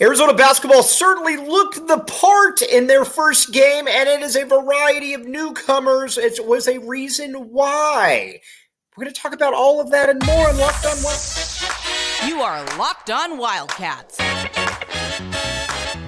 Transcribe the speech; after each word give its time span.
Arizona 0.00 0.32
basketball 0.32 0.84
certainly 0.84 1.36
looked 1.36 1.88
the 1.88 1.98
part 1.98 2.62
in 2.62 2.86
their 2.86 3.04
first 3.04 3.52
game, 3.52 3.88
and 3.88 4.08
it 4.08 4.22
is 4.22 4.36
a 4.36 4.44
variety 4.44 5.12
of 5.12 5.26
newcomers. 5.26 6.16
It 6.16 6.46
was 6.46 6.68
a 6.68 6.78
reason 6.78 7.50
why. 7.50 8.40
We're 8.96 9.04
going 9.04 9.12
to 9.12 9.20
talk 9.20 9.32
about 9.32 9.54
all 9.54 9.80
of 9.80 9.90
that 9.90 10.08
and 10.08 10.24
more 10.24 10.48
on 10.48 10.56
Locked 10.56 10.84
On 10.86 11.02
Wildcats. 11.02 12.28
You 12.28 12.40
are 12.40 12.64
Locked 12.78 13.10
On 13.10 13.38
Wildcats, 13.38 14.18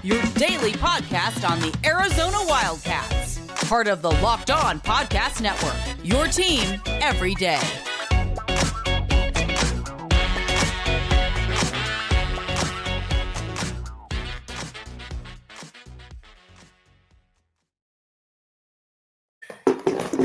your 0.04 0.22
daily 0.34 0.72
podcast 0.72 1.48
on 1.48 1.58
the 1.58 1.76
Arizona 1.84 2.38
Wildcats, 2.46 3.40
part 3.68 3.88
of 3.88 4.02
the 4.02 4.10
Locked 4.12 4.50
On 4.52 4.78
Podcast 4.80 5.40
Network. 5.40 5.76
Your 6.04 6.26
team 6.28 6.80
every 6.86 7.34
day. 7.34 7.60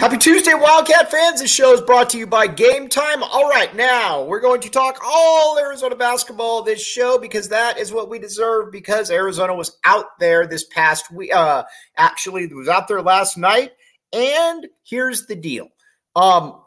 Happy 0.06 0.18
Tuesday, 0.20 0.54
Wildcat 0.54 1.10
fans. 1.10 1.42
This 1.42 1.52
show 1.52 1.74
is 1.74 1.82
brought 1.82 2.12
to 2.12 2.20
you 2.20 2.28
by 2.28 2.48
Gametime. 2.48 3.24
All 3.24 3.50
right, 3.50 3.76
now 3.76 4.24
we're 4.24 4.40
going 4.40 4.62
to 4.62 4.70
talk 4.70 5.00
all 5.04 5.58
Arizona 5.58 5.96
basketball 5.96 6.62
this 6.62 6.80
show 6.80 7.18
because 7.18 7.50
that 7.50 7.80
is 7.80 7.92
what 7.92 8.08
we 8.08 8.20
deserve 8.20 8.72
because 8.72 9.10
Arizona 9.10 9.56
was 9.56 9.80
out 9.84 10.20
there 10.20 10.46
this 10.46 10.64
past 10.66 11.12
week. 11.12 11.34
Uh, 11.34 11.64
actually, 11.98 12.46
was 12.54 12.68
out 12.68 12.88
there 12.88 13.02
last 13.02 13.36
night. 13.36 13.72
And 14.14 14.68
here's 14.84 15.26
the 15.26 15.36
deal. 15.36 15.70
Um, 16.16 16.62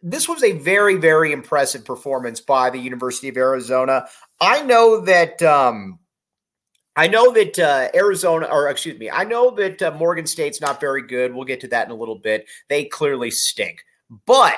this 0.00 0.28
was 0.28 0.44
a 0.44 0.52
very, 0.52 0.98
very 0.98 1.32
impressive 1.32 1.84
performance 1.84 2.40
by 2.40 2.70
the 2.70 2.78
University 2.78 3.28
of 3.28 3.36
Arizona. 3.36 4.06
I 4.40 4.62
know 4.62 5.00
that 5.00 5.42
um, 5.42 5.98
I 6.98 7.06
know 7.06 7.32
that 7.32 7.56
uh, 7.60 7.88
Arizona, 7.94 8.46
or 8.46 8.68
excuse 8.68 8.98
me, 8.98 9.08
I 9.08 9.22
know 9.22 9.52
that 9.52 9.80
uh, 9.80 9.92
Morgan 9.92 10.26
State's 10.26 10.60
not 10.60 10.80
very 10.80 11.00
good. 11.00 11.32
We'll 11.32 11.44
get 11.44 11.60
to 11.60 11.68
that 11.68 11.86
in 11.86 11.92
a 11.92 11.94
little 11.94 12.18
bit. 12.18 12.48
They 12.68 12.86
clearly 12.86 13.30
stink. 13.30 13.84
But 14.26 14.56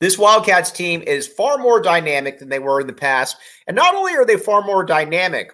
this 0.00 0.18
Wildcats 0.18 0.72
team 0.72 1.00
is 1.02 1.28
far 1.28 1.58
more 1.58 1.80
dynamic 1.80 2.40
than 2.40 2.48
they 2.48 2.58
were 2.58 2.80
in 2.80 2.88
the 2.88 2.92
past. 2.92 3.36
And 3.68 3.76
not 3.76 3.94
only 3.94 4.16
are 4.16 4.24
they 4.24 4.36
far 4.36 4.62
more 4.62 4.84
dynamic, 4.84 5.52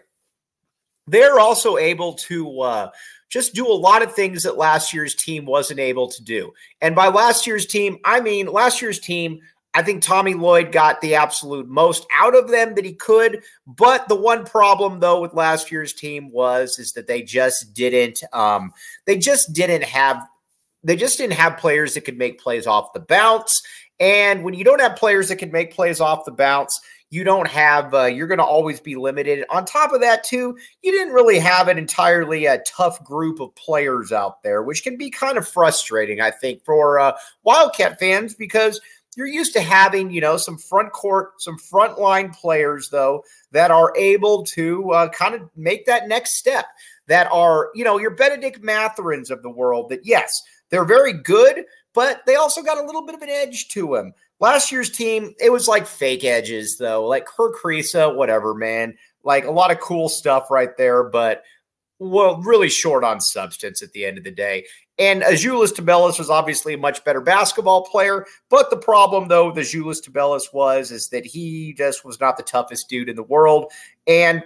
they're 1.07 1.39
also 1.39 1.77
able 1.77 2.15
to 2.15 2.61
uh, 2.63 2.91
just 3.29 3.53
do 3.53 3.67
a 3.67 3.69
lot 3.69 4.01
of 4.01 4.15
things 4.15 4.43
that 4.45 4.57
last 4.57 4.95
year's 4.95 5.15
team 5.15 5.45
wasn't 5.45 5.81
able 5.81 6.09
to 6.09 6.25
do. 6.25 6.51
And 6.81 6.97
by 6.97 7.09
last 7.09 7.47
year's 7.47 7.67
team, 7.67 7.99
I 8.07 8.21
mean 8.21 8.47
last 8.47 8.81
year's 8.81 9.01
team 9.01 9.41
I 9.75 9.83
think 9.83 10.03
Tommy 10.03 10.35
Lloyd 10.35 10.73
got 10.73 11.01
the 11.01 11.15
absolute 11.15 11.69
most 11.69 12.07
out 12.13 12.35
of 12.35 12.49
them 12.49 12.75
that 12.75 12.85
he 12.85 12.95
could. 12.95 13.43
But 13.67 14.09
the 14.09 14.17
one 14.17 14.45
problem 14.45 15.01
though 15.01 15.21
with 15.21 15.35
last 15.35 15.71
year's 15.71 15.93
team 15.93 16.31
was 16.31 16.79
is 16.79 16.93
that 16.93 17.07
they 17.07 17.23
just 17.23 17.75
didn't 17.75 18.23
um, 18.33 18.73
they 19.07 19.19
just 19.19 19.53
didn't 19.53 19.85
have 19.85 20.27
they 20.83 20.97
just 20.97 21.19
didn't 21.19 21.35
have 21.35 21.59
players 21.59 21.95
that 21.95 22.03
could 22.03 22.19
make 22.19 22.41
plays 22.41 22.67
off 22.67 22.93
the 22.93 23.01
bounce. 23.01 23.63
And 24.01 24.45
when 24.45 24.55
you 24.55 24.65
don't 24.65 24.81
have 24.81 24.97
players 24.97 25.29
that 25.29 25.37
can 25.37 25.51
make 25.51 25.75
plays 25.75 26.01
off 26.01 26.25
the 26.25 26.31
bounce, 26.31 26.81
you 27.11 27.25
don't 27.25 27.49
have 27.49 27.95
uh, 27.95 28.05
you're 28.05 28.27
going 28.27 28.39
to 28.39 28.45
always 28.45 28.81
be 28.81 28.95
limited 28.95 29.45
on 29.51 29.65
top 29.65 29.93
of 29.93 30.01
that 30.01 30.25
too 30.25 30.57
you 30.83 30.93
didn't 30.93 31.15
really 31.15 31.39
have 31.39 31.69
an 31.69 31.79
entirely 31.79 32.47
uh, 32.47 32.59
tough 32.67 33.03
group 33.05 33.41
of 33.41 33.55
players 33.55 34.13
out 34.13 34.43
there 34.43 34.63
which 34.63 34.83
can 34.83 34.97
be 34.97 35.11
kind 35.11 35.39
of 35.39 35.49
frustrating 35.49 36.21
i 36.21 36.31
think 36.31 36.63
for 36.65 36.99
uh, 36.99 37.13
wildcat 37.45 37.99
fans 37.99 38.35
because 38.35 38.81
you're 39.19 39.27
used 39.27 39.53
to 39.55 39.61
having, 39.61 40.13
you 40.13 40.21
know, 40.21 40.37
some 40.37 40.57
front 40.57 40.93
court, 40.93 41.43
some 41.43 41.59
front 41.59 41.99
line 41.99 42.31
players, 42.31 42.89
though, 42.89 43.25
that 43.51 43.73
are 43.73 43.93
able 43.97 44.45
to 44.45 44.93
uh, 44.93 45.09
kind 45.09 45.35
of 45.35 45.51
make 45.57 45.87
that 45.87 46.07
next 46.07 46.37
step. 46.37 46.67
That 47.09 47.29
are, 47.33 47.71
you 47.75 47.83
know, 47.83 47.99
your 47.99 48.13
Benedict 48.13 48.63
Mathurin's 48.63 49.33
of 49.33 49.43
the 49.43 49.51
world. 49.51 49.89
That 49.89 50.07
yes, 50.07 50.41
they're 50.71 50.85
very 50.85 51.13
good, 51.13 51.65
but 51.95 52.21
they 52.27 52.37
also 52.37 52.63
got 52.63 52.79
a 52.79 52.87
little 52.87 53.05
bit 53.05 53.17
of 53.17 53.23
an 53.23 53.29
edge 53.29 53.67
to 53.71 53.97
them. 53.97 54.15
Last 54.39 54.71
year's 54.71 54.91
team, 54.91 55.35
it 55.41 55.51
was 55.51 55.67
like 55.67 55.89
fake 55.89 56.23
edges, 56.23 56.79
though, 56.79 57.05
like 57.05 57.27
Kerr 57.27 57.53
Kriisa, 57.53 58.15
whatever, 58.15 58.55
man. 58.55 58.97
Like 59.25 59.47
a 59.47 59.51
lot 59.51 59.73
of 59.73 59.81
cool 59.81 60.09
stuff 60.09 60.49
right 60.49 60.77
there, 60.77 61.03
but 61.03 61.43
well, 61.99 62.41
really 62.43 62.69
short 62.69 63.05
on 63.05 63.21
substance 63.21 63.83
at 63.83 63.93
the 63.93 64.05
end 64.05 64.19
of 64.19 64.25
the 64.25 64.31
day. 64.31 64.65
And 64.99 65.23
Azuolas 65.23 65.73
Tubelis 65.73 66.19
was 66.19 66.31
obviously 66.31 66.75
a 66.75 66.79
much 66.79 67.05
better 67.05 67.21
basketball 67.21 67.85
player, 67.85 68.27
but 68.49 68.71
the 68.71 68.77
problem 68.77 69.29
though 69.29 69.47
with 69.51 69.57
Azuolas 69.57 70.03
Tubelis 70.03 70.53
was 70.53 70.91
is 70.91 71.09
that 71.11 71.25
he 71.25 71.73
just 71.75 72.05
was 72.05 72.21
not 72.21 72.37
the 72.37 72.43
toughest 72.43 72.89
dude 72.89 73.09
in 73.09 73.17
the 73.17 73.23
world. 73.23 73.73
And 74.07 74.43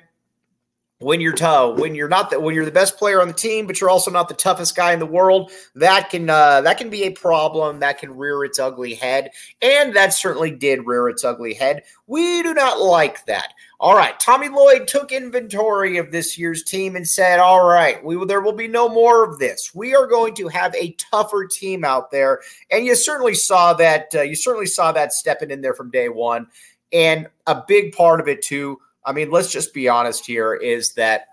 when 1.03 1.21
you're 1.21 1.33
tough, 1.33 1.79
when 1.79 1.95
you're 1.95 2.09
not 2.09 2.31
that 2.31 2.43
when 2.43 2.55
you're 2.55 2.65
the 2.65 2.71
best 2.71 2.97
player 2.97 3.21
on 3.21 3.29
the 3.29 3.35
team, 3.35 3.67
but 3.67 3.81
you're 3.81 3.91
also 3.91 4.11
not 4.11 4.29
the 4.29 4.35
toughest 4.35 4.77
guy 4.77 4.93
in 4.93 4.99
the 4.99 5.07
world, 5.07 5.51
that 5.75 6.11
can 6.11 6.31
uh, 6.31 6.61
that 6.63 6.79
can 6.79 6.91
be 6.91 7.05
a 7.05 7.11
problem. 7.11 7.81
That 7.81 7.99
can 7.99 8.17
rear 8.17 8.45
its 8.45 8.59
ugly 8.59 8.95
head, 8.95 9.31
and 9.61 9.95
that 9.95 10.15
certainly 10.15 10.51
did 10.51 10.87
rear 10.87 11.09
its 11.09 11.25
ugly 11.25 11.55
head. 11.55 11.83
We 12.07 12.43
do 12.43 12.55
not 12.55 12.81
like 12.81 13.25
that. 13.27 13.53
All 13.81 13.97
right, 13.97 14.19
Tommy 14.21 14.49
Lloyd 14.49 14.87
took 14.87 15.11
inventory 15.11 15.97
of 15.97 16.13
this 16.13 16.39
year's 16.39 16.63
team 16.63 16.95
and 16.95 17.07
said, 17.07 17.41
"All 17.41 17.65
right, 17.67 18.03
we 18.05 18.17
will, 18.17 18.27
there 18.27 18.41
will 18.41 18.53
be 18.53 18.69
no 18.69 18.89
more 18.89 19.25
of 19.25 19.39
this. 19.39 19.73
We 19.75 19.95
are 19.95 20.07
going 20.07 20.35
to 20.35 20.49
have 20.49 20.75
a 20.75 20.97
tougher 21.11 21.47
team 21.47 21.85
out 21.85 22.11
there." 22.11 22.41
And 22.71 22.87
you 22.87 22.95
certainly 22.95 23.35
saw 23.35 23.73
that. 23.75 24.15
Uh, 24.15 24.23
you 24.23 24.37
certainly 24.37 24.67
saw 24.67 24.93
that 24.93 25.13
stepping 25.13 25.51
in 25.51 25.63
there 25.63 25.75
from 25.75 25.91
day 25.91 26.09
one, 26.09 26.47
and 26.93 27.29
a 27.47 27.63
big 27.67 27.93
part 27.93 28.21
of 28.21 28.29
it 28.29 28.43
too 28.43 28.79
I 29.05 29.13
mean, 29.13 29.31
let's 29.31 29.51
just 29.51 29.75
be 29.75 29.89
honest 29.89 30.27
here 30.27 30.55
is 30.55 30.93
that 30.95 31.27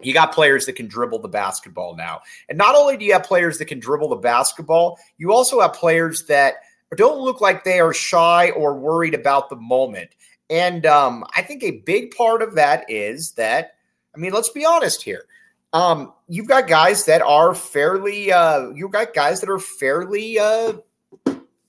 you 0.00 0.12
got 0.12 0.32
players 0.32 0.66
that 0.66 0.74
can 0.74 0.86
dribble 0.86 1.18
the 1.18 1.28
basketball 1.28 1.96
now. 1.96 2.20
And 2.48 2.56
not 2.56 2.76
only 2.76 2.96
do 2.96 3.04
you 3.04 3.12
have 3.14 3.24
players 3.24 3.58
that 3.58 3.64
can 3.66 3.80
dribble 3.80 4.08
the 4.10 4.16
basketball, 4.16 4.98
you 5.18 5.32
also 5.32 5.60
have 5.60 5.72
players 5.72 6.24
that 6.26 6.54
don't 6.96 7.20
look 7.20 7.40
like 7.40 7.64
they 7.64 7.80
are 7.80 7.92
shy 7.92 8.50
or 8.50 8.74
worried 8.74 9.14
about 9.14 9.50
the 9.50 9.56
moment. 9.56 10.10
And 10.50 10.86
um, 10.86 11.24
I 11.36 11.42
think 11.42 11.62
a 11.62 11.82
big 11.82 12.14
part 12.14 12.42
of 12.42 12.54
that 12.54 12.88
is 12.88 13.32
that, 13.32 13.74
I 14.14 14.18
mean, 14.18 14.32
let's 14.32 14.48
be 14.48 14.64
honest 14.64 15.02
here. 15.02 15.24
Um, 15.72 16.14
you've 16.28 16.48
got 16.48 16.66
guys 16.66 17.04
that 17.04 17.20
are 17.20 17.54
fairly, 17.54 18.32
uh, 18.32 18.70
you've 18.70 18.92
got 18.92 19.12
guys 19.12 19.40
that 19.40 19.50
are 19.50 19.58
fairly, 19.58 20.38
uh, 20.38 20.74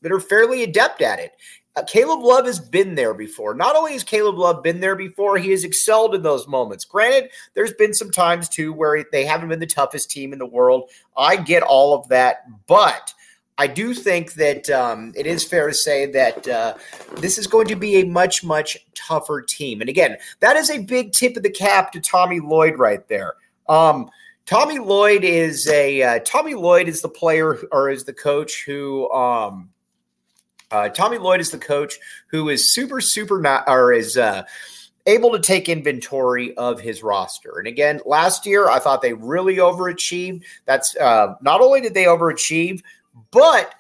that 0.02 0.12
are 0.12 0.22
fairly 0.22 0.64
adept 0.64 1.02
at 1.02 1.20
it. 1.20 1.34
Uh, 1.80 1.84
Caleb 1.86 2.22
Love 2.22 2.46
has 2.46 2.60
been 2.60 2.96
there 2.96 3.14
before. 3.14 3.54
Not 3.54 3.76
only 3.78 3.94
has 3.94 4.04
Caleb 4.04 4.38
Love 4.38 4.62
been 4.62 4.82
there 4.82 4.98
before, 4.98 5.38
he 5.38 5.52
has 5.52 5.64
excelled 5.64 6.14
in 6.14 6.24
those 6.24 6.46
moments. 6.46 6.84
Granted, 6.84 7.32
there's 7.54 7.74
been 7.74 7.94
some 7.94 8.12
times 8.12 8.50
too 8.50 8.74
where 8.74 9.06
they 9.14 9.24
haven't 9.24 9.48
been 9.48 9.62
the 9.62 9.66
toughest 9.66 10.12
team 10.12 10.34
in 10.34 10.40
the 10.40 10.46
world. 10.46 10.90
I 11.16 11.38
get 11.38 11.64
all 11.64 11.94
of 11.94 12.10
that, 12.10 12.44
but 12.68 13.14
I 13.58 13.68
do 13.68 13.94
think 13.94 14.34
that 14.34 14.70
um, 14.70 15.14
it 15.16 15.26
is 15.26 15.46
fair 15.46 15.68
to 15.68 15.74
say 15.74 16.06
that 16.08 16.48
uh, 16.50 16.74
this 17.16 17.38
is 17.38 17.48
going 17.48 17.68
to 17.68 17.78
be 17.78 18.02
a 18.02 18.06
much, 18.06 18.44
much 18.44 18.78
tougher 18.94 19.42
team. 19.42 19.80
And 19.80 19.90
again, 19.90 20.18
that 20.42 20.58
is 20.58 20.70
a 20.70 20.80
big 20.80 21.14
tip 21.14 21.38
of 21.38 21.44
the 21.44 21.50
cap 21.50 21.94
to 21.94 22.02
Tommy 22.02 22.42
Lloyd 22.42 22.78
right 22.78 23.08
there. 23.08 23.36
Um, 23.70 24.10
Tommy 24.46 24.80
Lloyd 24.80 25.24
is 25.24 25.66
a 25.70 26.02
uh, 26.02 26.20
Tommy 26.26 26.56
Lloyd 26.56 26.90
is 26.90 27.02
the 27.02 27.10
player 27.10 27.58
or 27.72 27.90
is 27.90 28.04
the 28.04 28.14
coach 28.14 28.66
who 28.66 29.10
um, 29.12 29.70
uh, 30.72 30.90
Tommy 30.90 31.18
Lloyd 31.18 31.40
is 31.40 31.52
the 31.52 31.58
coach 31.58 31.96
who 32.28 32.50
is 32.50 32.74
super, 32.74 33.02
super 33.02 33.40
not, 33.40 33.64
or 33.68 33.92
is 33.92 34.18
uh, 34.18 34.44
able 35.06 35.32
to 35.32 35.40
take 35.40 35.68
inventory 35.68 36.56
of 36.58 36.80
his 36.80 37.02
roster. 37.04 37.58
And 37.58 37.68
again, 37.68 38.02
last 38.06 38.46
year 38.46 38.70
I 38.70 38.80
thought 38.80 39.02
they 39.02 39.14
really 39.14 39.56
overachieved. 39.56 40.44
That's 40.66 40.96
uh, 40.98 41.36
not 41.42 41.62
only 41.62 41.82
did 41.82 41.94
they 41.94 42.06
overachieve, 42.06 42.82
but 43.32 43.74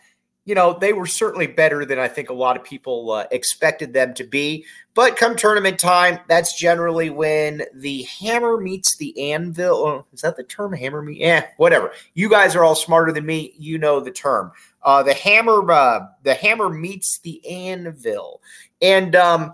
you 0.46 0.56
know 0.56 0.78
they 0.80 0.94
were 0.94 1.06
certainly 1.06 1.46
better 1.46 1.86
than 1.86 2.00
I 2.00 2.08
think 2.08 2.30
a 2.30 2.34
lot 2.34 2.58
of 2.58 2.64
people 2.64 3.12
uh, 3.12 3.26
expected 3.32 3.94
them 3.94 4.16
to 4.16 4.24
be. 4.24 4.66
But 4.96 5.16
come 5.16 5.36
tournament 5.36 5.78
time, 5.80 6.20
that's 6.28 6.60
generally 6.60 7.10
when 7.10 7.62
the 7.76 8.04
hammer 8.04 8.58
meets 8.58 8.98
the 8.98 9.32
anvil. 9.32 9.76
Oh, 9.76 10.06
is 10.12 10.22
that 10.22 10.36
the 10.36 10.44
term? 10.44 10.74
Hammer 10.74 11.04
meet? 11.04 11.20
Yeah, 11.20 11.46
whatever. 11.58 11.92
You 12.16 12.30
guys 12.30 12.56
are 12.56 12.64
all 12.64 12.76
smarter 12.76 13.12
than 13.12 13.26
me. 13.26 13.54
You 13.58 13.78
know 13.78 14.00
the 14.00 14.12
term. 14.12 14.52
Uh, 14.84 15.04
the 15.04 15.14
hammer, 15.14 15.70
uh, 15.72 16.08
the 16.24 16.34
hammer 16.34 16.70
meets 16.70 17.20
the 17.20 17.46
anvil, 17.46 18.42
and 18.82 19.16
um, 19.16 19.54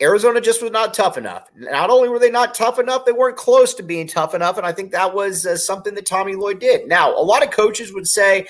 Arizona 0.00 0.40
just 0.40 0.62
was 0.62 0.70
not 0.70 0.94
tough 0.94 1.18
enough. 1.18 1.48
Not 1.54 1.90
only 1.90 2.08
were 2.08 2.18
they 2.18 2.30
not 2.30 2.54
tough 2.54 2.78
enough, 2.78 3.04
they 3.04 3.12
weren't 3.12 3.36
close 3.36 3.74
to 3.74 3.82
being 3.82 4.06
tough 4.06 4.34
enough, 4.34 4.56
and 4.56 4.66
I 4.66 4.72
think 4.72 4.92
that 4.92 5.14
was 5.14 5.44
uh, 5.46 5.56
something 5.56 5.94
that 5.94 6.06
Tommy 6.06 6.34
Lloyd 6.34 6.60
did. 6.60 6.88
Now, 6.88 7.14
a 7.14 7.20
lot 7.20 7.44
of 7.44 7.50
coaches 7.50 7.92
would 7.92 8.06
say, 8.06 8.46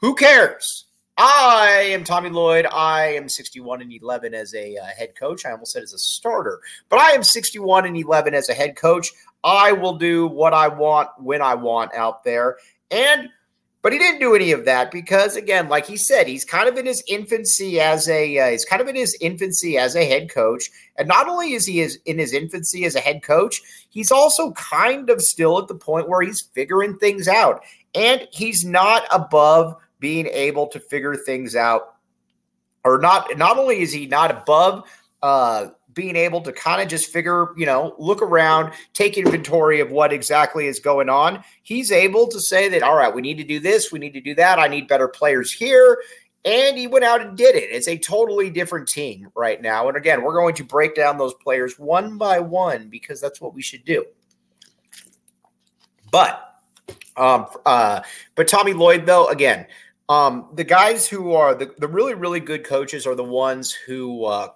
"Who 0.00 0.14
cares?" 0.14 0.86
I 1.18 1.88
am 1.92 2.04
Tommy 2.04 2.28
Lloyd. 2.28 2.66
I 2.66 3.14
am 3.14 3.26
61 3.26 3.80
and 3.80 3.90
11 3.90 4.34
as 4.34 4.54
a 4.54 4.76
uh, 4.76 4.84
head 4.98 5.14
coach. 5.18 5.46
I 5.46 5.52
almost 5.52 5.72
said 5.72 5.82
as 5.82 5.94
a 5.94 5.98
starter, 5.98 6.60
but 6.90 6.98
I 6.98 7.12
am 7.12 7.22
61 7.22 7.86
and 7.86 7.96
11 7.96 8.34
as 8.34 8.50
a 8.50 8.54
head 8.54 8.76
coach. 8.76 9.12
I 9.42 9.72
will 9.72 9.96
do 9.96 10.26
what 10.26 10.52
I 10.52 10.68
want 10.68 11.08
when 11.18 11.40
I 11.40 11.54
want 11.54 11.94
out 11.94 12.22
there. 12.22 12.58
And 12.90 13.30
But 13.82 13.92
he 13.92 13.98
didn't 13.98 14.20
do 14.20 14.34
any 14.34 14.50
of 14.50 14.64
that 14.64 14.90
because, 14.90 15.36
again, 15.36 15.68
like 15.68 15.86
he 15.86 15.96
said, 15.96 16.26
he's 16.26 16.44
kind 16.44 16.68
of 16.68 16.76
in 16.76 16.86
his 16.86 17.04
infancy 17.06 17.78
as 17.78 18.08
a 18.08 18.38
uh, 18.38 18.50
he's 18.50 18.64
kind 18.64 18.82
of 18.82 18.88
in 18.88 18.96
his 18.96 19.16
infancy 19.20 19.78
as 19.78 19.94
a 19.94 20.04
head 20.04 20.28
coach. 20.28 20.70
And 20.96 21.06
not 21.06 21.28
only 21.28 21.52
is 21.52 21.66
he 21.66 21.80
is 21.80 21.98
in 22.04 22.18
his 22.18 22.32
infancy 22.32 22.84
as 22.84 22.96
a 22.96 23.00
head 23.00 23.22
coach, 23.22 23.62
he's 23.88 24.10
also 24.10 24.50
kind 24.52 25.08
of 25.08 25.22
still 25.22 25.58
at 25.58 25.68
the 25.68 25.74
point 25.76 26.08
where 26.08 26.22
he's 26.22 26.40
figuring 26.40 26.98
things 26.98 27.28
out, 27.28 27.62
and 27.94 28.26
he's 28.32 28.64
not 28.64 29.04
above 29.12 29.76
being 30.00 30.26
able 30.26 30.66
to 30.68 30.80
figure 30.80 31.14
things 31.14 31.54
out. 31.54 31.94
Or 32.82 32.98
not. 32.98 33.36
Not 33.36 33.58
only 33.58 33.82
is 33.82 33.92
he 33.92 34.06
not 34.06 34.30
above 34.30 34.84
uh, 35.22 35.68
being 35.96 36.14
able 36.14 36.42
to 36.42 36.52
kind 36.52 36.80
of 36.80 36.86
just 36.88 37.10
figure, 37.10 37.48
you 37.56 37.66
know, 37.66 37.96
look 37.98 38.22
around, 38.22 38.72
take 38.92 39.16
inventory 39.16 39.80
of 39.80 39.90
what 39.90 40.12
exactly 40.12 40.66
is 40.66 40.78
going 40.78 41.08
on. 41.08 41.42
He's 41.62 41.90
able 41.90 42.28
to 42.28 42.38
say 42.38 42.68
that, 42.68 42.84
all 42.84 42.94
right, 42.94 43.12
we 43.12 43.22
need 43.22 43.38
to 43.38 43.44
do 43.44 43.58
this, 43.58 43.90
we 43.90 43.98
need 43.98 44.12
to 44.12 44.20
do 44.20 44.34
that. 44.36 44.60
I 44.60 44.68
need 44.68 44.86
better 44.86 45.08
players 45.08 45.50
here. 45.50 46.00
And 46.44 46.78
he 46.78 46.86
went 46.86 47.04
out 47.04 47.22
and 47.22 47.36
did 47.36 47.56
it. 47.56 47.70
It's 47.72 47.88
a 47.88 47.98
totally 47.98 48.50
different 48.50 48.86
team 48.86 49.30
right 49.34 49.60
now. 49.60 49.88
And 49.88 49.96
again, 49.96 50.22
we're 50.22 50.34
going 50.34 50.54
to 50.56 50.64
break 50.64 50.94
down 50.94 51.18
those 51.18 51.34
players 51.34 51.76
one 51.76 52.18
by 52.18 52.38
one 52.38 52.88
because 52.88 53.20
that's 53.20 53.40
what 53.40 53.52
we 53.52 53.62
should 53.62 53.84
do. 53.84 54.04
But, 56.12 56.60
um, 57.16 57.46
uh, 57.64 58.02
but 58.36 58.46
Tommy 58.46 58.74
Lloyd, 58.74 59.06
though, 59.06 59.28
again, 59.28 59.66
um, 60.08 60.50
the 60.52 60.62
guys 60.62 61.08
who 61.08 61.32
are 61.32 61.54
the, 61.54 61.74
the 61.78 61.88
really, 61.88 62.14
really 62.14 62.38
good 62.38 62.64
coaches 62.64 63.06
are 63.08 63.16
the 63.16 63.24
ones 63.24 63.72
who 63.72 64.24
uh, 64.26 64.48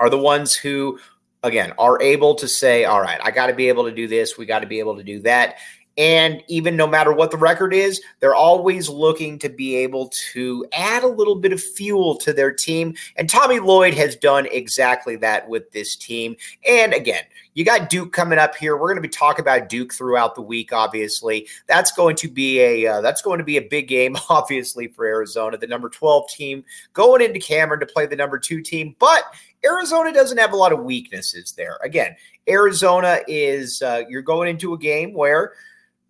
are 0.00 0.10
the 0.10 0.18
ones 0.18 0.56
who, 0.56 0.98
again, 1.44 1.72
are 1.78 2.02
able 2.02 2.34
to 2.34 2.48
say, 2.48 2.84
all 2.84 3.00
right, 3.00 3.20
I 3.22 3.30
got 3.30 3.46
to 3.46 3.54
be 3.54 3.68
able 3.68 3.84
to 3.84 3.94
do 3.94 4.08
this. 4.08 4.36
We 4.36 4.46
got 4.46 4.60
to 4.60 4.66
be 4.66 4.80
able 4.80 4.96
to 4.96 5.04
do 5.04 5.20
that. 5.20 5.56
And 5.96 6.42
even 6.48 6.76
no 6.76 6.86
matter 6.86 7.12
what 7.12 7.30
the 7.30 7.36
record 7.36 7.74
is, 7.74 8.00
they're 8.20 8.34
always 8.34 8.88
looking 8.88 9.38
to 9.40 9.50
be 9.50 9.76
able 9.76 10.10
to 10.32 10.64
add 10.72 11.02
a 11.02 11.08
little 11.08 11.34
bit 11.34 11.52
of 11.52 11.62
fuel 11.62 12.16
to 12.18 12.32
their 12.32 12.52
team. 12.52 12.94
And 13.16 13.28
Tommy 13.28 13.60
Lloyd 13.60 13.92
has 13.94 14.16
done 14.16 14.46
exactly 14.50 15.16
that 15.16 15.48
with 15.48 15.70
this 15.72 15.96
team. 15.96 16.36
And 16.66 16.94
again, 16.94 17.24
you 17.54 17.64
got 17.64 17.90
Duke 17.90 18.12
coming 18.12 18.38
up 18.38 18.54
here. 18.54 18.76
We're 18.76 18.88
going 18.88 19.02
to 19.02 19.08
be 19.08 19.08
talking 19.08 19.42
about 19.42 19.68
Duke 19.68 19.92
throughout 19.92 20.34
the 20.34 20.42
week. 20.42 20.72
Obviously, 20.72 21.48
that's 21.66 21.92
going 21.92 22.16
to 22.16 22.28
be 22.28 22.60
a 22.60 22.86
uh, 22.86 23.00
that's 23.00 23.22
going 23.22 23.38
to 23.38 23.44
be 23.44 23.56
a 23.56 23.62
big 23.62 23.88
game. 23.88 24.16
Obviously 24.28 24.88
for 24.88 25.04
Arizona, 25.04 25.56
the 25.56 25.66
number 25.66 25.88
twelve 25.88 26.28
team 26.30 26.64
going 26.92 27.22
into 27.22 27.40
Cameron 27.40 27.80
to 27.80 27.86
play 27.86 28.06
the 28.06 28.16
number 28.16 28.38
two 28.38 28.62
team, 28.62 28.94
but 28.98 29.24
Arizona 29.64 30.12
doesn't 30.12 30.38
have 30.38 30.52
a 30.52 30.56
lot 30.56 30.72
of 30.72 30.84
weaknesses 30.84 31.52
there. 31.52 31.78
Again, 31.82 32.14
Arizona 32.48 33.20
is 33.26 33.82
uh, 33.82 34.02
you're 34.08 34.22
going 34.22 34.48
into 34.48 34.72
a 34.74 34.78
game 34.78 35.12
where 35.12 35.52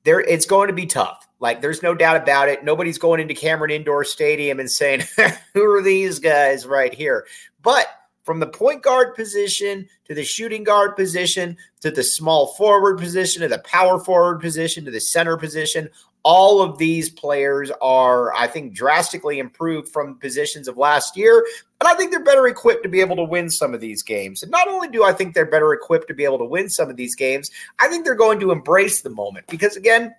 there 0.04 0.20
it's 0.20 0.46
going 0.46 0.68
to 0.68 0.74
be 0.74 0.86
tough. 0.86 1.26
Like 1.40 1.62
there's 1.62 1.82
no 1.82 1.94
doubt 1.94 2.16
about 2.16 2.48
it. 2.48 2.64
Nobody's 2.64 2.98
going 2.98 3.20
into 3.20 3.34
Cameron 3.34 3.70
Indoor 3.70 4.04
Stadium 4.04 4.60
and 4.60 4.70
saying, 4.70 5.02
"Who 5.54 5.64
are 5.70 5.82
these 5.82 6.18
guys 6.18 6.66
right 6.66 6.92
here?" 6.92 7.26
But 7.62 7.86
from 8.24 8.40
the 8.40 8.46
point 8.46 8.82
guard 8.82 9.14
position 9.14 9.88
to 10.04 10.14
the 10.14 10.24
shooting 10.24 10.64
guard 10.64 10.96
position 10.96 11.56
to 11.80 11.90
the 11.90 12.02
small 12.02 12.48
forward 12.54 12.98
position 12.98 13.42
to 13.42 13.48
the 13.48 13.60
power 13.60 13.98
forward 13.98 14.40
position 14.40 14.84
to 14.84 14.90
the 14.90 15.00
center 15.00 15.36
position, 15.36 15.88
all 16.22 16.60
of 16.60 16.76
these 16.78 17.08
players 17.08 17.70
are, 17.80 18.34
I 18.34 18.46
think, 18.46 18.74
drastically 18.74 19.38
improved 19.38 19.88
from 19.88 20.18
positions 20.18 20.68
of 20.68 20.76
last 20.76 21.16
year. 21.16 21.46
And 21.80 21.88
I 21.88 21.94
think 21.94 22.10
they're 22.10 22.22
better 22.22 22.46
equipped 22.46 22.82
to 22.82 22.90
be 22.90 23.00
able 23.00 23.16
to 23.16 23.24
win 23.24 23.48
some 23.48 23.72
of 23.72 23.80
these 23.80 24.02
games. 24.02 24.42
And 24.42 24.50
not 24.50 24.68
only 24.68 24.88
do 24.88 25.02
I 25.02 25.12
think 25.12 25.34
they're 25.34 25.46
better 25.46 25.72
equipped 25.72 26.08
to 26.08 26.14
be 26.14 26.24
able 26.24 26.38
to 26.38 26.44
win 26.44 26.68
some 26.68 26.90
of 26.90 26.96
these 26.96 27.14
games, 27.14 27.50
I 27.78 27.88
think 27.88 28.04
they're 28.04 28.14
going 28.14 28.38
to 28.40 28.52
embrace 28.52 29.00
the 29.00 29.10
moment 29.10 29.46
because, 29.46 29.76
again, 29.76 30.14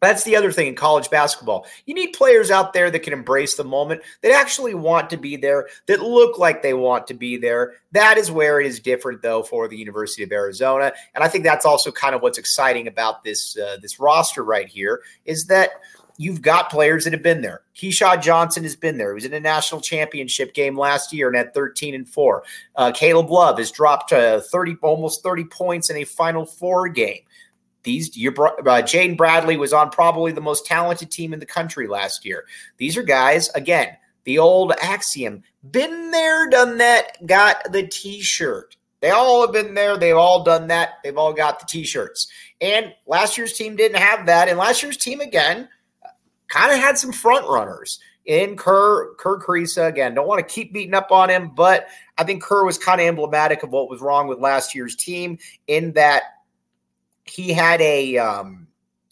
that's 0.00 0.24
the 0.24 0.36
other 0.36 0.52
thing 0.52 0.68
in 0.68 0.74
college 0.74 1.10
basketball. 1.10 1.66
You 1.86 1.94
need 1.94 2.12
players 2.12 2.50
out 2.50 2.72
there 2.72 2.90
that 2.90 3.02
can 3.02 3.12
embrace 3.12 3.56
the 3.56 3.64
moment, 3.64 4.02
that 4.22 4.32
actually 4.32 4.74
want 4.74 5.10
to 5.10 5.16
be 5.16 5.36
there, 5.36 5.68
that 5.86 6.00
look 6.00 6.38
like 6.38 6.62
they 6.62 6.74
want 6.74 7.06
to 7.08 7.14
be 7.14 7.36
there. 7.36 7.74
That 7.92 8.18
is 8.18 8.30
where 8.30 8.60
it 8.60 8.66
is 8.66 8.80
different, 8.80 9.22
though, 9.22 9.42
for 9.42 9.68
the 9.68 9.76
University 9.76 10.22
of 10.22 10.32
Arizona. 10.32 10.92
And 11.14 11.24
I 11.24 11.28
think 11.28 11.44
that's 11.44 11.66
also 11.66 11.90
kind 11.90 12.14
of 12.14 12.22
what's 12.22 12.38
exciting 12.38 12.86
about 12.86 13.24
this 13.24 13.56
uh, 13.56 13.78
this 13.80 13.98
roster 13.98 14.44
right 14.44 14.68
here 14.68 15.02
is 15.24 15.46
that 15.46 15.70
you've 16.18 16.42
got 16.42 16.70
players 16.70 17.04
that 17.04 17.12
have 17.12 17.22
been 17.22 17.40
there. 17.40 17.62
Keshad 17.74 18.22
Johnson 18.22 18.64
has 18.64 18.76
been 18.76 18.98
there. 18.98 19.12
He 19.12 19.14
was 19.14 19.24
in 19.24 19.32
a 19.32 19.40
national 19.40 19.80
championship 19.80 20.52
game 20.52 20.76
last 20.76 21.12
year 21.12 21.28
and 21.28 21.36
had 21.36 21.54
13 21.54 21.94
and 21.94 22.08
four. 22.08 22.42
Uh, 22.76 22.92
Caleb 22.92 23.30
Love 23.30 23.58
has 23.58 23.70
dropped 23.70 24.12
uh, 24.12 24.40
30, 24.40 24.76
almost 24.82 25.22
30 25.22 25.44
points 25.44 25.90
in 25.90 25.96
a 25.96 26.04
Final 26.04 26.44
Four 26.44 26.88
game. 26.88 27.20
These 27.82 28.16
your 28.16 28.32
uh, 28.32 28.82
Jaden 28.82 29.16
Bradley 29.16 29.56
was 29.56 29.72
on 29.72 29.90
probably 29.90 30.32
the 30.32 30.40
most 30.40 30.66
talented 30.66 31.10
team 31.10 31.32
in 31.32 31.40
the 31.40 31.46
country 31.46 31.86
last 31.86 32.24
year. 32.24 32.44
These 32.76 32.96
are 32.96 33.02
guys 33.02 33.48
again, 33.50 33.96
the 34.24 34.38
old 34.38 34.72
axiom: 34.80 35.42
been 35.70 36.10
there, 36.10 36.48
done 36.48 36.78
that, 36.78 37.24
got 37.26 37.72
the 37.72 37.86
T-shirt. 37.86 38.76
They 39.00 39.10
all 39.10 39.42
have 39.42 39.52
been 39.52 39.74
there. 39.74 39.96
They've 39.96 40.16
all 40.16 40.42
done 40.42 40.66
that. 40.68 40.94
They've 41.04 41.16
all 41.16 41.32
got 41.32 41.60
the 41.60 41.66
T-shirts. 41.66 42.26
And 42.60 42.92
last 43.06 43.38
year's 43.38 43.52
team 43.52 43.76
didn't 43.76 43.98
have 43.98 44.26
that. 44.26 44.48
And 44.48 44.58
last 44.58 44.82
year's 44.82 44.96
team 44.96 45.20
again 45.20 45.68
kind 46.48 46.72
of 46.72 46.78
had 46.78 46.98
some 46.98 47.12
front 47.12 47.46
runners 47.48 48.00
in 48.26 48.56
Kerr 48.56 49.14
Kerr 49.14 49.38
Kriisa. 49.38 49.86
Again, 49.86 50.14
don't 50.14 50.26
want 50.26 50.46
to 50.46 50.54
keep 50.54 50.72
beating 50.72 50.94
up 50.94 51.12
on 51.12 51.30
him, 51.30 51.52
but 51.54 51.86
I 52.16 52.24
think 52.24 52.42
Kerr 52.42 52.64
was 52.64 52.76
kind 52.76 53.00
of 53.00 53.06
emblematic 53.06 53.62
of 53.62 53.70
what 53.70 53.88
was 53.88 54.00
wrong 54.00 54.26
with 54.26 54.40
last 54.40 54.74
year's 54.74 54.96
team 54.96 55.38
in 55.66 55.92
that 55.92 56.22
he 57.28 57.52
had 57.52 57.80
a 57.80 58.18
um, 58.18 58.68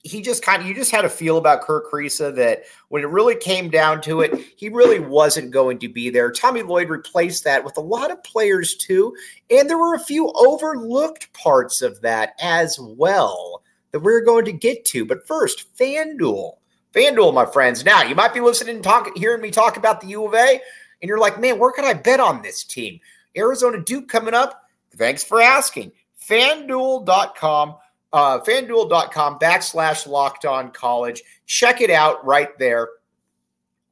he 0.07 0.23
just 0.23 0.43
kind 0.43 0.63
of 0.63 0.69
you 0.69 0.75
just 0.75 0.91
had 0.91 1.05
a 1.05 1.09
feel 1.09 1.37
about 1.37 1.63
Kirk 1.63 1.91
Kriisa 1.91 2.35
that 2.37 2.63
when 2.89 3.03
it 3.03 3.09
really 3.09 3.35
came 3.35 3.69
down 3.69 4.01
to 4.03 4.21
it, 4.21 4.33
he 4.57 4.69
really 4.69 5.01
wasn't 5.01 5.51
going 5.51 5.79
to 5.81 5.89
be 5.89 6.11
there. 6.11 6.31
Tommy 6.31 6.63
Lloyd 6.63 6.89
replaced 6.89 7.45
that 7.45 7.65
with 7.65 7.77
a 7.77 7.83
lot 7.83 8.11
of 8.11 8.23
players 8.23 8.77
too, 8.77 9.15
and 9.51 9.69
there 9.69 9.79
were 9.79 9.95
a 9.95 10.01
few 10.01 10.33
overlooked 10.37 11.33
parts 11.33 11.83
of 11.83 12.01
that 12.03 12.35
as 12.41 12.79
well 12.81 13.63
that 13.93 14.01
we're 14.01 14.25
going 14.25 14.45
to 14.45 14.53
get 14.53 14.85
to. 14.87 15.05
But 15.05 15.27
first, 15.27 15.77
FanDuel. 15.77 16.55
FanDuel, 16.95 17.35
my 17.35 17.45
friends. 17.45 17.85
Now 17.85 18.03
you 18.03 18.15
might 18.15 18.33
be 18.33 18.41
listening 18.41 18.77
and 18.77 18.85
talk, 18.85 19.11
hearing 19.17 19.43
me 19.43 19.51
talk 19.51 19.77
about 19.77 20.01
the 20.01 20.09
U 20.09 20.27
of 20.27 20.35
A, 20.35 20.61
and 21.03 21.09
you're 21.09 21.19
like, 21.19 21.41
man, 21.41 21.59
where 21.59 21.73
can 21.73 21.85
I 21.85 21.95
bet 21.95 22.21
on 22.21 22.43
this 22.43 22.65
team? 22.65 23.01
Arizona 23.37 23.83
Duke 23.83 24.09
coming 24.09 24.35
up. 24.35 24.63
Thanks 24.97 25.25
for 25.25 25.43
asking. 25.43 25.93
FanDuel.com 26.29 27.77
uh, 28.13 28.41
fanduel.com 28.41 29.39
backslash 29.39 30.07
locked 30.07 30.45
on 30.45 30.71
college. 30.71 31.23
Check 31.47 31.81
it 31.81 31.91
out 31.91 32.25
right 32.25 32.57
there. 32.59 32.89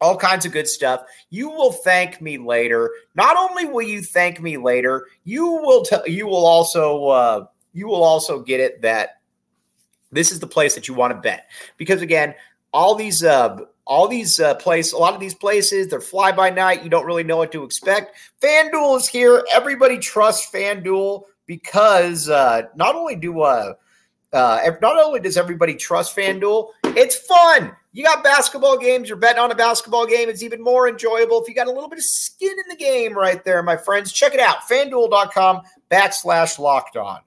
All 0.00 0.16
kinds 0.16 0.44
of 0.44 0.52
good 0.52 0.68
stuff. 0.68 1.02
You 1.30 1.48
will 1.48 1.72
thank 1.72 2.20
me 2.20 2.36
later. 2.38 2.90
Not 3.14 3.36
only 3.36 3.64
will 3.64 3.86
you 3.86 4.02
thank 4.02 4.40
me 4.40 4.56
later, 4.56 5.06
you 5.24 5.46
will 5.46 5.84
tell 5.84 6.06
you 6.06 6.26
will 6.26 6.46
also 6.46 7.06
uh, 7.06 7.46
you 7.72 7.86
will 7.86 8.02
also 8.02 8.40
get 8.40 8.60
it 8.60 8.82
that 8.82 9.20
this 10.12 10.30
is 10.30 10.40
the 10.40 10.46
place 10.46 10.74
that 10.74 10.88
you 10.88 10.94
want 10.94 11.12
to 11.12 11.20
bet 11.20 11.48
because 11.76 12.02
again, 12.02 12.34
all 12.72 12.94
these 12.94 13.24
uh, 13.24 13.58
all 13.86 14.08
these 14.08 14.40
uh, 14.40 14.54
places, 14.54 14.92
a 14.92 14.98
lot 14.98 15.14
of 15.14 15.20
these 15.20 15.34
places, 15.34 15.88
they're 15.88 16.00
fly 16.00 16.32
by 16.32 16.50
night. 16.50 16.82
You 16.82 16.90
don't 16.90 17.06
really 17.06 17.24
know 17.24 17.36
what 17.36 17.52
to 17.52 17.64
expect. 17.64 18.16
FanDuel 18.42 18.96
is 18.98 19.08
here. 19.08 19.44
Everybody 19.52 19.98
trusts 19.98 20.50
FanDuel 20.50 21.24
because 21.46 22.28
uh, 22.28 22.62
not 22.74 22.94
only 22.94 23.16
do 23.16 23.42
uh, 23.42 23.74
uh, 24.34 24.70
not 24.82 25.02
only 25.02 25.20
does 25.20 25.36
everybody 25.36 25.74
trust 25.74 26.16
FanDuel, 26.16 26.70
it's 26.84 27.16
fun. 27.16 27.74
You 27.92 28.04
got 28.04 28.24
basketball 28.24 28.76
games, 28.76 29.08
you're 29.08 29.16
betting 29.16 29.40
on 29.40 29.52
a 29.52 29.54
basketball 29.54 30.06
game. 30.06 30.28
It's 30.28 30.42
even 30.42 30.62
more 30.62 30.88
enjoyable 30.88 31.40
if 31.40 31.48
you 31.48 31.54
got 31.54 31.68
a 31.68 31.72
little 31.72 31.88
bit 31.88 31.98
of 31.98 32.04
skin 32.04 32.50
in 32.50 32.68
the 32.68 32.76
game 32.76 33.14
right 33.14 33.42
there, 33.44 33.62
my 33.62 33.76
friends. 33.76 34.12
Check 34.12 34.34
it 34.34 34.40
out. 34.40 34.68
FanDuel.com 34.68 35.62
backslash 35.90 36.58
locked 36.58 36.96
on. 36.96 37.20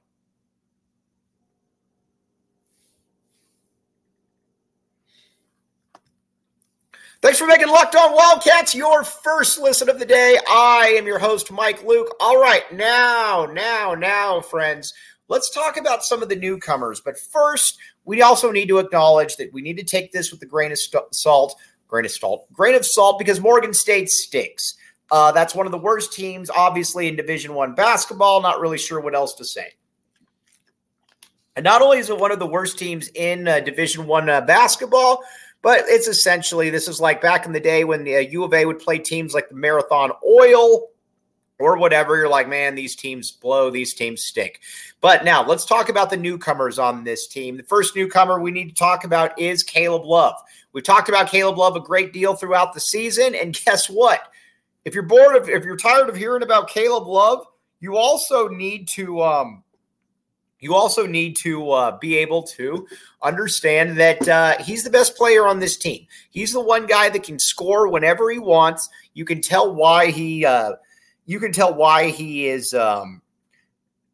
Thanks 7.20 7.40
for 7.40 7.48
making 7.48 7.70
Locked 7.70 7.96
On 7.96 8.14
Wildcats 8.14 8.76
your 8.76 9.04
first 9.04 9.58
listen 9.60 9.90
of 9.90 9.98
the 9.98 10.06
day. 10.06 10.38
I 10.48 10.94
am 10.98 11.08
your 11.08 11.18
host, 11.18 11.52
Mike 11.52 11.84
Luke. 11.84 12.16
All 12.20 12.40
right, 12.40 12.62
now, 12.72 13.48
now, 13.52 13.96
now, 13.96 14.40
friends, 14.40 14.94
Let's 15.30 15.50
talk 15.50 15.78
about 15.78 16.04
some 16.04 16.24
of 16.24 16.30
the 16.30 16.36
newcomers. 16.36 17.02
But 17.02 17.20
first, 17.20 17.78
we 18.06 18.22
also 18.22 18.52
need 18.52 18.70
to 18.70 18.80
acknowledge 18.80 19.36
that 19.38 19.52
we 19.52 19.62
need 19.62 19.78
to 19.78 19.84
take 19.84 20.12
this 20.12 20.32
with 20.32 20.42
a 20.42 20.46
grain 20.46 20.72
of 20.72 20.80
st- 20.80 21.14
salt, 21.14 21.56
grain 21.88 22.06
of 22.06 22.12
salt, 22.12 22.52
grain 22.54 22.76
of 22.76 22.86
salt, 22.86 23.20
because 23.20 23.42
Morgan 23.42 23.74
State 23.74 24.10
stinks. 24.10 24.76
Uh, 25.12 25.32
that's 25.32 25.56
one 25.56 25.66
of 25.66 25.72
the 25.72 25.78
worst 25.78 26.14
teams, 26.14 26.50
obviously, 26.50 27.08
in 27.08 27.16
Division 27.16 27.54
One 27.54 27.76
basketball. 27.76 28.42
Not 28.42 28.60
really 28.60 28.78
sure 28.78 29.00
what 29.00 29.16
else 29.16 29.34
to 29.36 29.46
say. 29.46 29.74
And 31.56 31.64
not 31.64 31.82
only 31.82 31.98
is 31.98 32.10
it 32.10 32.18
one 32.18 32.32
of 32.32 32.40
the 32.40 32.48
worst 32.48 32.78
teams 32.78 33.10
in 33.16 33.48
uh, 33.48 33.60
Division 33.62 34.06
One 34.06 34.30
uh, 34.30 34.42
basketball, 34.42 35.24
but 35.62 35.84
it's 35.88 36.08
essentially 36.08 36.70
this 36.70 36.88
is 36.88 37.02
like 37.02 37.22
back 37.22 37.46
in 37.46 37.52
the 37.52 37.60
day 37.60 37.84
when 37.84 38.04
the 38.04 38.18
uh, 38.18 38.20
U 38.20 38.44
of 38.44 38.54
A 38.54 38.66
would 38.66 38.80
play 38.80 39.00
teams 39.00 39.34
like 39.34 39.50
the 39.50 39.56
Marathon 39.56 40.12
Oil 40.26 40.88
or 41.60 41.78
whatever. 41.78 42.18
You're 42.18 42.30
like, 42.30 42.48
man, 42.48 42.76
these 42.76 42.96
teams 42.96 43.32
blow, 43.32 43.70
these 43.70 43.94
teams 43.94 44.24
stink. 44.24 44.62
But 45.02 45.24
now 45.24 45.46
let's 45.46 45.66
talk 45.66 45.90
about 45.90 46.10
the 46.10 46.18
newcomers 46.18 46.80
on 46.80 47.04
this 47.04 47.28
team. 47.28 47.58
The 47.58 47.64
first 47.64 47.96
newcomer 47.96 48.40
we 48.40 48.52
need 48.52 48.70
to 48.70 48.76
talk 48.76 49.04
about 49.04 49.40
is 49.40 49.64
Caleb 49.64 50.06
Love. 50.06 50.36
We've 50.74 50.84
talked 50.84 51.10
about 51.10 51.30
Caleb 51.30 51.58
Love 51.58 51.76
a 51.76 51.82
great 51.82 52.14
deal 52.14 52.36
throughout 52.36 52.74
the 52.74 52.80
season. 52.80 53.36
And 53.36 53.60
guess 53.66 53.90
what? 53.90 54.22
If 54.86 54.94
you're 54.94 55.04
bored 55.04 55.36
of, 55.36 55.50
if 55.50 55.64
you're 55.64 55.78
tired 55.78 56.10
of 56.10 56.16
hearing 56.16 56.44
about 56.44 56.70
Caleb 56.70 57.08
Love, 57.08 57.46
you 57.80 57.98
also 57.98 58.48
need 58.48 58.88
to, 58.90 59.22
um, 59.22 59.64
you 60.60 60.74
also 60.74 61.06
need 61.06 61.36
to 61.38 61.70
uh, 61.72 61.98
be 62.00 62.18
able 62.18 62.42
to 62.44 62.88
understand 63.22 63.98
that 64.00 64.28
uh, 64.28 64.58
he's 64.64 64.84
the 64.84 64.90
best 64.90 65.16
player 65.16 65.46
on 65.46 65.60
this 65.60 65.78
team. 65.78 66.08
He's 66.32 66.54
the 66.54 66.62
one 66.62 66.88
guy 66.88 67.10
that 67.10 67.24
can 67.24 67.38
score 67.38 67.88
whenever 67.88 68.32
he 68.32 68.40
wants. 68.40 68.90
You 69.14 69.26
can 69.26 69.42
tell 69.42 69.76
why 69.76 70.08
he, 70.08 70.46
uh, 70.46 70.74
you 71.28 71.40
can 71.40 71.52
tell 71.52 71.76
why 71.76 72.10
he 72.10 72.48
is, 72.48 72.74
um, 72.74 73.22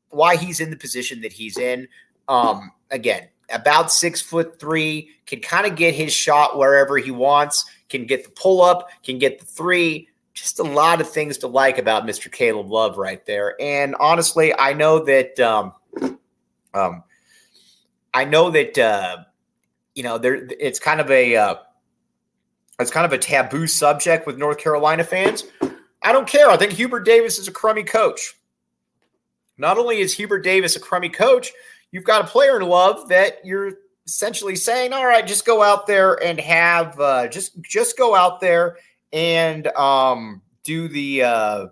why 0.09 0.35
he's 0.35 0.59
in 0.59 0.69
the 0.69 0.75
position 0.75 1.21
that 1.21 1.31
he's 1.31 1.57
in. 1.57 1.87
Um, 2.27 2.71
again, 2.91 3.29
about 3.49 3.91
six 3.91 4.21
foot 4.21 4.59
three, 4.59 5.11
can 5.25 5.39
kind 5.39 5.65
of 5.65 5.75
get 5.75 5.93
his 5.93 6.11
shot 6.11 6.57
wherever 6.57 6.97
he 6.97 7.11
wants, 7.11 7.63
can 7.87 8.05
get 8.05 8.25
the 8.25 8.31
pull 8.31 8.61
up, 8.61 8.89
can 9.03 9.19
get 9.19 9.39
the 9.39 9.45
three. 9.45 10.09
Just 10.33 10.59
a 10.59 10.63
lot 10.63 10.99
of 10.99 11.09
things 11.09 11.37
to 11.39 11.47
like 11.47 11.77
about 11.77 12.05
Mr. 12.05 12.31
Caleb 12.31 12.71
Love 12.71 12.97
right 12.97 13.23
there. 13.27 13.55
And 13.61 13.95
honestly, 13.99 14.51
I 14.57 14.73
know 14.73 15.05
that 15.05 15.39
um, 15.39 15.73
um, 16.73 17.03
I 18.13 18.25
know 18.25 18.49
that 18.49 18.77
uh, 18.77 19.17
you 19.93 20.01
know 20.01 20.17
there 20.17 20.47
it's 20.59 20.79
kind 20.79 20.99
of 20.99 21.11
a 21.11 21.35
uh, 21.35 21.55
it's 22.79 22.89
kind 22.89 23.05
of 23.05 23.13
a 23.13 23.17
taboo 23.19 23.67
subject 23.67 24.25
with 24.25 24.37
North 24.37 24.57
Carolina 24.57 25.03
fans. 25.03 25.43
I 26.03 26.11
don't 26.11 26.27
care. 26.27 26.49
I 26.49 26.57
think 26.57 26.73
Hubert 26.73 27.05
Davis 27.05 27.39
is 27.39 27.47
a 27.47 27.51
crummy 27.51 27.83
coach. 27.83 28.35
Not 29.57 29.77
only 29.77 29.99
is 29.99 30.13
Hubert 30.13 30.41
Davis 30.41 30.75
a 30.75 30.79
crummy 30.79 31.09
coach, 31.09 31.51
you've 31.91 32.03
got 32.03 32.25
a 32.25 32.27
player 32.27 32.59
in 32.59 32.67
love 32.67 33.07
that 33.09 33.37
you're 33.45 33.73
essentially 34.05 34.55
saying, 34.55 34.93
all 34.93 35.05
right, 35.05 35.25
just 35.25 35.45
go 35.45 35.61
out 35.61 35.87
there 35.87 36.21
and 36.23 36.39
have 36.39 36.99
uh, 36.99 37.27
just 37.27 37.61
just 37.61 37.97
go 37.97 38.15
out 38.15 38.41
there 38.41 38.77
and 39.13 39.67
um, 39.67 40.41
do 40.63 40.87
the 40.87 41.23
uh, 41.23 41.67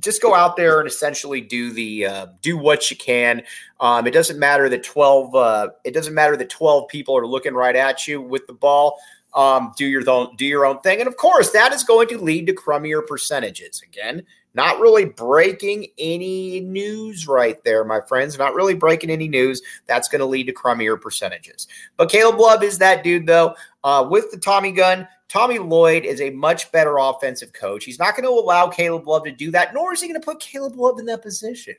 just 0.00 0.20
go 0.20 0.34
out 0.34 0.56
there 0.56 0.80
and 0.80 0.88
essentially 0.88 1.40
do 1.40 1.72
the 1.72 2.06
uh, 2.06 2.26
do 2.42 2.56
what 2.56 2.90
you 2.90 2.96
can. 2.96 3.42
Um, 3.78 4.06
it 4.06 4.12
doesn't 4.12 4.38
matter 4.38 4.68
that 4.68 4.82
twelve 4.82 5.34
uh, 5.34 5.68
it 5.84 5.94
doesn't 5.94 6.14
matter 6.14 6.36
that 6.36 6.50
twelve 6.50 6.88
people 6.88 7.16
are 7.16 7.26
looking 7.26 7.54
right 7.54 7.76
at 7.76 8.06
you 8.06 8.20
with 8.20 8.46
the 8.46 8.52
ball. 8.52 8.98
Um, 9.32 9.72
do 9.76 9.86
your 9.86 10.08
own 10.10 10.34
do 10.36 10.44
your 10.44 10.66
own 10.66 10.80
thing, 10.80 10.98
and 10.98 11.06
of 11.06 11.16
course 11.16 11.50
that 11.50 11.72
is 11.72 11.84
going 11.84 12.08
to 12.08 12.18
lead 12.18 12.46
to 12.48 12.52
crummier 12.52 13.06
percentages. 13.06 13.80
Again, 13.86 14.24
not 14.54 14.80
really 14.80 15.04
breaking 15.04 15.86
any 15.98 16.60
news 16.60 17.28
right 17.28 17.62
there, 17.62 17.84
my 17.84 18.00
friends. 18.00 18.36
Not 18.36 18.54
really 18.54 18.74
breaking 18.74 19.10
any 19.10 19.28
news. 19.28 19.62
That's 19.86 20.08
going 20.08 20.20
to 20.20 20.26
lead 20.26 20.46
to 20.46 20.52
crummier 20.52 21.00
percentages. 21.00 21.68
But 21.96 22.10
Caleb 22.10 22.40
Love 22.40 22.62
is 22.64 22.78
that 22.78 23.04
dude, 23.04 23.26
though. 23.26 23.54
Uh, 23.84 24.06
with 24.10 24.30
the 24.30 24.38
Tommy 24.38 24.72
gun, 24.72 25.06
Tommy 25.28 25.58
Lloyd 25.60 26.04
is 26.04 26.20
a 26.20 26.30
much 26.30 26.72
better 26.72 26.98
offensive 26.98 27.52
coach. 27.52 27.84
He's 27.84 28.00
not 28.00 28.16
going 28.16 28.24
to 28.24 28.30
allow 28.30 28.66
Caleb 28.68 29.06
Love 29.06 29.24
to 29.24 29.30
do 29.30 29.52
that, 29.52 29.72
nor 29.72 29.92
is 29.92 30.00
he 30.00 30.08
going 30.08 30.20
to 30.20 30.24
put 30.24 30.40
Caleb 30.40 30.76
Love 30.76 30.98
in 30.98 31.06
that 31.06 31.22
position. 31.22 31.76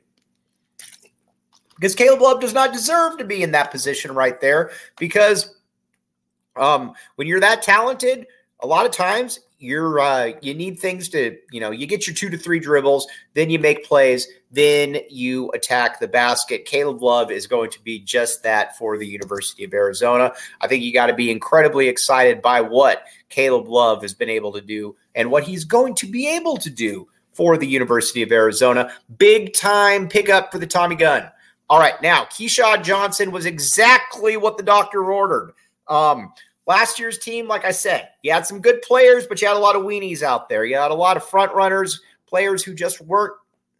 Because 1.75 1.95
Caleb 1.95 2.21
Love 2.21 2.39
does 2.39 2.53
not 2.53 2.71
deserve 2.71 3.17
to 3.17 3.25
be 3.25 3.43
in 3.43 3.51
that 3.51 3.71
position 3.71 4.13
right 4.13 4.39
there. 4.39 4.71
Because 4.97 5.55
um, 6.55 6.93
when 7.15 7.27
you're 7.27 7.39
that 7.39 7.61
talented, 7.61 8.27
a 8.61 8.67
lot 8.67 8.85
of 8.85 8.91
times 8.91 9.39
you're 9.61 9.99
uh, 9.99 10.31
you 10.41 10.53
need 10.53 10.79
things 10.79 11.07
to 11.09 11.37
you 11.51 11.59
know 11.59 11.71
you 11.71 11.85
get 11.85 12.07
your 12.07 12.15
two 12.15 12.29
to 12.29 12.37
three 12.37 12.59
dribbles 12.59 13.07
then 13.35 13.49
you 13.49 13.59
make 13.59 13.85
plays 13.85 14.27
then 14.53 14.97
you 15.09 15.49
attack 15.51 15.99
the 15.99 16.07
basket. 16.09 16.65
Caleb 16.65 17.01
love 17.01 17.31
is 17.31 17.47
going 17.47 17.69
to 17.69 17.81
be 17.83 17.99
just 17.99 18.43
that 18.43 18.77
for 18.77 18.97
the 18.97 19.07
university 19.07 19.63
of 19.63 19.73
arizona. 19.73 20.33
I 20.59 20.67
think 20.67 20.83
you 20.83 20.91
got 20.91 21.05
to 21.05 21.13
be 21.13 21.31
incredibly 21.31 21.87
excited 21.87 22.41
by 22.41 22.59
what 22.59 23.03
caleb 23.29 23.67
love 23.67 24.01
has 24.01 24.13
been 24.13 24.29
able 24.29 24.51
to 24.53 24.61
do 24.61 24.95
and 25.15 25.31
what 25.31 25.43
he's 25.43 25.63
going 25.63 25.95
to 25.95 26.07
be 26.07 26.27
able 26.27 26.57
to 26.57 26.69
do 26.69 27.07
for 27.33 27.55
the 27.55 27.67
university 27.67 28.23
of 28.23 28.31
arizona. 28.31 28.91
Big 29.17 29.53
time 29.53 30.09
pickup 30.09 30.51
for 30.51 30.57
the 30.57 30.67
tommy 30.67 30.95
gun 30.95 31.29
all 31.69 31.79
right 31.79 32.01
now 32.01 32.25
keshad 32.25 32.83
johnson 32.83 33.31
was 33.31 33.45
exactly 33.45 34.35
what 34.35 34.57
the 34.57 34.63
doctor 34.63 35.11
ordered 35.13 35.53
um, 35.91 36.33
Last 36.67 36.99
year's 36.99 37.17
team, 37.17 37.47
like 37.47 37.65
I 37.65 37.71
said, 37.71 38.09
you 38.21 38.31
had 38.31 38.45
some 38.45 38.61
good 38.61 38.81
players, 38.81 39.25
but 39.25 39.41
you 39.41 39.47
had 39.47 39.57
a 39.57 39.59
lot 39.59 39.75
of 39.75 39.81
weenies 39.81 40.21
out 40.21 40.47
there. 40.47 40.63
You 40.63 40.77
had 40.77 40.91
a 40.91 40.95
lot 40.95 41.17
of 41.17 41.25
front 41.25 41.53
runners, 41.53 41.99
players 42.27 42.63
who 42.63 42.73
just 42.73 43.01
weren't 43.01 43.33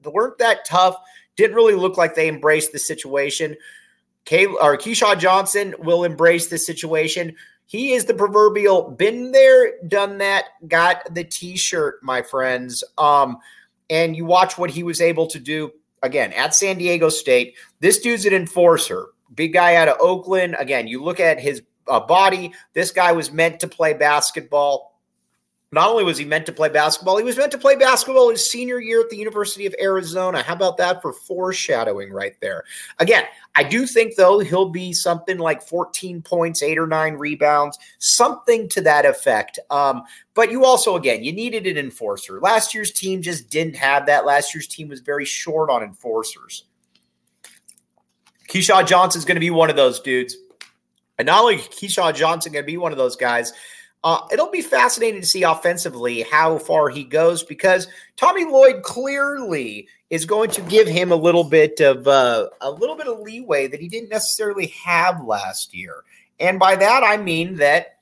weren't 0.03 0.37
that 0.39 0.65
tough. 0.65 0.97
Didn't 1.35 1.55
really 1.55 1.75
look 1.75 1.95
like 1.95 2.15
they 2.15 2.27
embraced 2.27 2.71
the 2.71 2.79
situation. 2.79 3.55
Kay, 4.25 4.47
or 4.47 4.77
Keshad 4.77 5.19
Johnson 5.19 5.75
will 5.79 6.03
embrace 6.03 6.47
the 6.47 6.57
situation. 6.57 7.35
He 7.65 7.93
is 7.93 8.05
the 8.05 8.13
proverbial 8.13 8.91
been 8.91 9.31
there, 9.31 9.81
done 9.87 10.17
that, 10.17 10.45
got 10.67 11.13
the 11.13 11.23
t-shirt, 11.23 12.03
my 12.03 12.21
friends. 12.21 12.83
Um, 12.97 13.37
and 13.89 14.15
you 14.15 14.25
watch 14.25 14.57
what 14.57 14.69
he 14.69 14.83
was 14.83 14.99
able 14.99 15.27
to 15.27 15.39
do 15.39 15.71
again 16.03 16.33
at 16.33 16.55
San 16.55 16.77
Diego 16.77 17.09
State. 17.09 17.55
This 17.79 17.99
dude's 17.99 18.25
an 18.25 18.33
enforcer. 18.33 19.07
Big 19.35 19.53
guy 19.53 19.75
out 19.75 19.87
of 19.87 19.95
Oakland. 20.01 20.57
Again, 20.59 20.87
you 20.87 21.01
look 21.01 21.19
at 21.21 21.39
his 21.39 21.61
uh, 21.88 22.00
body. 22.00 22.53
This 22.73 22.91
guy 22.91 23.11
was 23.11 23.31
meant 23.31 23.59
to 23.61 23.67
play 23.67 23.93
basketball. 23.93 24.91
Not 25.73 25.89
only 25.89 26.03
was 26.03 26.17
he 26.17 26.25
meant 26.25 26.45
to 26.47 26.51
play 26.51 26.67
basketball, 26.67 27.17
he 27.17 27.23
was 27.23 27.38
meant 27.38 27.53
to 27.53 27.57
play 27.57 27.77
basketball 27.77 28.29
his 28.29 28.50
senior 28.50 28.81
year 28.81 29.00
at 29.00 29.09
the 29.09 29.15
University 29.15 29.65
of 29.65 29.73
Arizona. 29.81 30.43
How 30.43 30.53
about 30.53 30.75
that 30.77 31.01
for 31.01 31.13
foreshadowing 31.13 32.11
right 32.11 32.35
there? 32.41 32.65
Again, 33.00 33.23
I 33.55 33.63
do 33.63 33.88
think, 33.88 34.17
though, 34.17 34.39
he'll 34.39 34.67
be 34.67 34.91
something 34.91 35.38
like 35.38 35.61
14 35.61 36.21
points, 36.23 36.61
eight 36.61 36.77
or 36.77 36.88
nine 36.88 37.13
rebounds, 37.13 37.79
something 38.00 38.67
to 38.67 38.81
that 38.81 39.05
effect. 39.05 39.59
Um, 39.69 40.03
but 40.33 40.51
you 40.51 40.65
also, 40.65 40.97
again, 40.97 41.23
you 41.23 41.31
needed 41.31 41.65
an 41.65 41.77
enforcer. 41.77 42.41
Last 42.41 42.73
year's 42.73 42.91
team 42.91 43.21
just 43.21 43.50
didn't 43.50 43.77
have 43.77 44.07
that. 44.07 44.25
Last 44.25 44.53
year's 44.53 44.67
team 44.67 44.89
was 44.89 45.00
very 45.00 45.23
short 45.23 45.69
on 45.69 45.83
enforcers. 45.83 46.65
Keshad 48.50 48.88
Johnson's 48.88 49.23
going 49.23 49.35
to 49.35 49.39
be 49.39 49.51
one 49.51 49.69
of 49.69 49.77
those 49.77 50.01
dudes. 50.01 50.35
And 51.21 51.27
not 51.27 51.41
only 51.41 51.57
Keshad 51.57 52.15
Johnson 52.15 52.51
going 52.51 52.63
to 52.63 52.67
be 52.67 52.77
one 52.77 52.91
of 52.91 52.97
those 52.97 53.15
guys, 53.15 53.53
uh, 54.03 54.21
it'll 54.31 54.49
be 54.49 54.63
fascinating 54.63 55.21
to 55.21 55.27
see 55.27 55.43
offensively 55.43 56.23
how 56.23 56.57
far 56.57 56.89
he 56.89 57.03
goes 57.03 57.43
because 57.43 57.87
Tommy 58.17 58.43
Lloyd 58.43 58.81
clearly 58.81 59.87
is 60.09 60.25
going 60.25 60.49
to 60.49 60.63
give 60.63 60.87
him 60.87 61.11
a 61.11 61.15
little 61.15 61.43
bit 61.43 61.79
of 61.79 62.07
uh, 62.07 62.49
a 62.59 62.71
little 62.71 62.95
bit 62.95 63.05
of 63.05 63.19
leeway 63.19 63.67
that 63.67 63.79
he 63.79 63.87
didn't 63.87 64.09
necessarily 64.09 64.73
have 64.83 65.23
last 65.23 65.75
year. 65.75 66.03
And 66.39 66.57
by 66.57 66.75
that 66.75 67.03
I 67.03 67.17
mean 67.17 67.57
that 67.57 67.99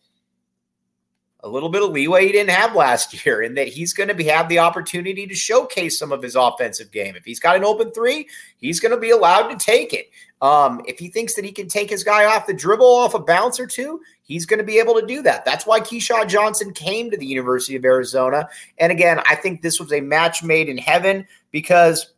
a 1.41 1.49
little 1.49 1.69
bit 1.69 1.83
of 1.83 1.91
leeway 1.91 2.25
he 2.25 2.31
didn't 2.31 2.51
have 2.51 2.73
last 2.73 3.25
year, 3.25 3.41
and 3.41 3.57
that 3.57 3.67
he's 3.67 3.93
going 3.93 4.09
to 4.09 4.15
be, 4.15 4.25
have 4.25 4.47
the 4.47 4.59
opportunity 4.59 5.27
to 5.27 5.35
showcase 5.35 5.99
some 5.99 6.13
of 6.13 6.21
his 6.21 6.35
offensive 6.35 6.91
game. 6.91 7.15
If 7.15 7.25
he's 7.25 7.39
got 7.39 7.55
an 7.55 7.63
open 7.63 7.91
three, 7.91 8.27
he's 8.57 8.79
going 8.79 8.93
to 8.93 8.99
be 8.99 9.11
allowed 9.11 9.47
to 9.49 9.57
take 9.57 9.93
it. 9.93 10.09
Um, 10.41 10.81
if 10.87 10.97
he 10.97 11.09
thinks 11.09 11.33
that 11.35 11.43
he 11.43 11.51
can 11.51 11.67
take 11.67 11.89
his 11.89 12.03
guy 12.03 12.23
off 12.25 12.47
the 12.47 12.53
dribble, 12.53 12.85
off 12.85 13.13
a 13.13 13.19
bounce 13.19 13.59
or 13.59 13.67
two, 13.67 14.01
he's 14.21 14.45
going 14.45 14.59
to 14.59 14.63
be 14.63 14.79
able 14.79 14.99
to 14.99 15.05
do 15.05 15.21
that. 15.23 15.43
That's 15.43 15.65
why 15.65 15.81
Keshad 15.81 16.29
Johnson 16.29 16.71
came 16.73 17.11
to 17.11 17.17
the 17.17 17.25
University 17.25 17.75
of 17.75 17.83
Arizona. 17.83 18.47
And 18.77 18.91
again, 18.91 19.21
I 19.27 19.35
think 19.35 19.61
this 19.61 19.79
was 19.79 19.91
a 19.91 19.99
match 19.99 20.41
made 20.41 20.69
in 20.69 20.77
heaven 20.77 21.27
because, 21.51 22.13